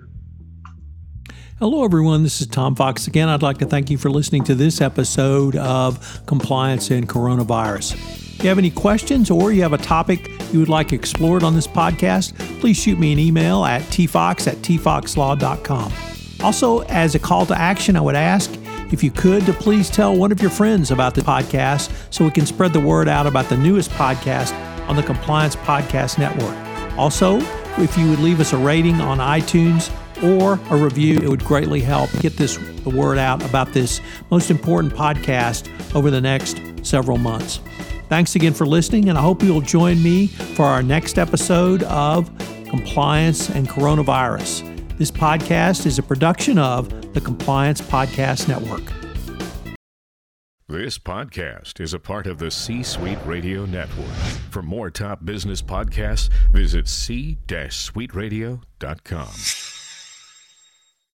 Hello, 1.60 1.84
everyone. 1.84 2.24
This 2.24 2.40
is 2.40 2.48
Tom 2.48 2.76
Fox 2.76 3.08
again. 3.08 3.28
I'd 3.28 3.42
like 3.42 3.58
to 3.58 3.66
thank 3.66 3.90
you 3.90 3.98
for 3.98 4.10
listening 4.10 4.44
to 4.46 4.56
this 4.56 4.80
episode 4.80 5.58
of 5.58 6.26
Compliance 6.26 6.90
and 6.90 7.08
Coronavirus. 7.08 7.96
If 8.40 8.44
you 8.44 8.50
have 8.50 8.58
any 8.58 8.72
questions 8.72 9.30
or 9.30 9.52
you 9.52 9.62
have 9.64 9.74
a 9.74 9.78
topic 9.78 10.30
you 10.54 10.60
would 10.60 10.70
like 10.70 10.94
explored 10.94 11.44
on 11.44 11.56
this 11.56 11.68
podcast, 11.68 12.34
please 12.62 12.78
shoot 12.78 12.98
me 12.98 13.12
an 13.12 13.20
email 13.20 13.66
at 13.66 13.82
tfox 13.82 14.48
at 14.48 14.56
tfoxlaw.com. 14.58 15.92
Also, 16.42 16.80
as 16.84 17.16
a 17.16 17.20
call 17.20 17.46
to 17.46 17.60
action, 17.60 17.98
I 17.98 18.02
would 18.02 18.16
ask 18.16 18.50
if 18.92 19.04
you 19.04 19.12
could 19.12 19.46
to 19.46 19.54
please 19.54 19.90
tell 19.90 20.16
one 20.16 20.32
of 20.32 20.42
your 20.42 20.52
friends 20.52 20.92
about 20.92 21.16
the 21.16 21.22
podcast 21.22 21.92
so 22.14 22.26
we 22.26 22.32
can 22.32 22.46
spread 22.46 22.74
the 22.74 22.80
word 22.80 23.08
out 23.08 23.28
about 23.28 23.50
the 23.50 23.58
newest 23.58 23.92
podcast 23.92 24.54
on 24.88 24.96
the 24.96 25.04
Compliance 25.04 25.56
Podcast 25.56 26.18
Network. 26.18 26.56
Also, 26.98 27.38
if 27.78 27.98
you 27.98 28.10
would 28.10 28.20
leave 28.20 28.40
us 28.40 28.54
a 28.54 28.58
rating 28.58 29.00
on 29.02 29.20
iTunes 29.20 29.92
or 30.24 30.60
a 30.70 30.78
review. 30.78 31.20
It 31.20 31.30
would 31.30 31.44
greatly 31.44 31.82
help 31.82 32.10
get 32.20 32.36
this 32.38 32.58
the 32.84 32.90
word 32.90 33.18
out 33.18 33.44
about 33.44 33.74
this 33.74 34.02
most 34.32 34.50
important 34.52 34.94
podcast 34.94 35.70
over 35.96 36.10
the 36.10 36.22
next 36.22 36.60
several 36.84 37.18
months. 37.18 37.60
Thanks 38.08 38.36
again 38.36 38.54
for 38.54 38.66
listening, 38.66 39.10
and 39.10 39.18
I 39.18 39.22
hope 39.22 39.44
you'll 39.44 39.62
join 39.62 40.02
me 40.02 40.28
for 40.28 40.66
our 40.66 40.82
next 40.82 41.20
episode 41.20 41.84
of 41.84 42.30
Compliance 42.70 43.50
and 43.50 43.68
Coronavirus. 43.68 44.79
This 45.00 45.12
podcast 45.12 45.86
is 45.86 45.98
a 45.98 46.04
production 46.04 46.58
of 46.58 47.14
the 47.14 47.22
Compliance 47.22 47.80
Podcast 47.80 48.50
Network. 48.50 48.84
This 50.68 51.00
podcast 51.00 51.80
is 51.80 51.94
a 51.94 52.00
part 52.00 52.28
of 52.28 52.38
the 52.38 52.52
C 52.52 52.84
Suite 52.84 53.18
Radio 53.26 53.66
Network. 53.66 54.12
For 54.52 54.62
more 54.62 54.92
top 54.92 55.24
business 55.24 55.62
podcasts, 55.62 56.30
visit 56.52 56.90
c-suiteradio.com. 56.90 59.79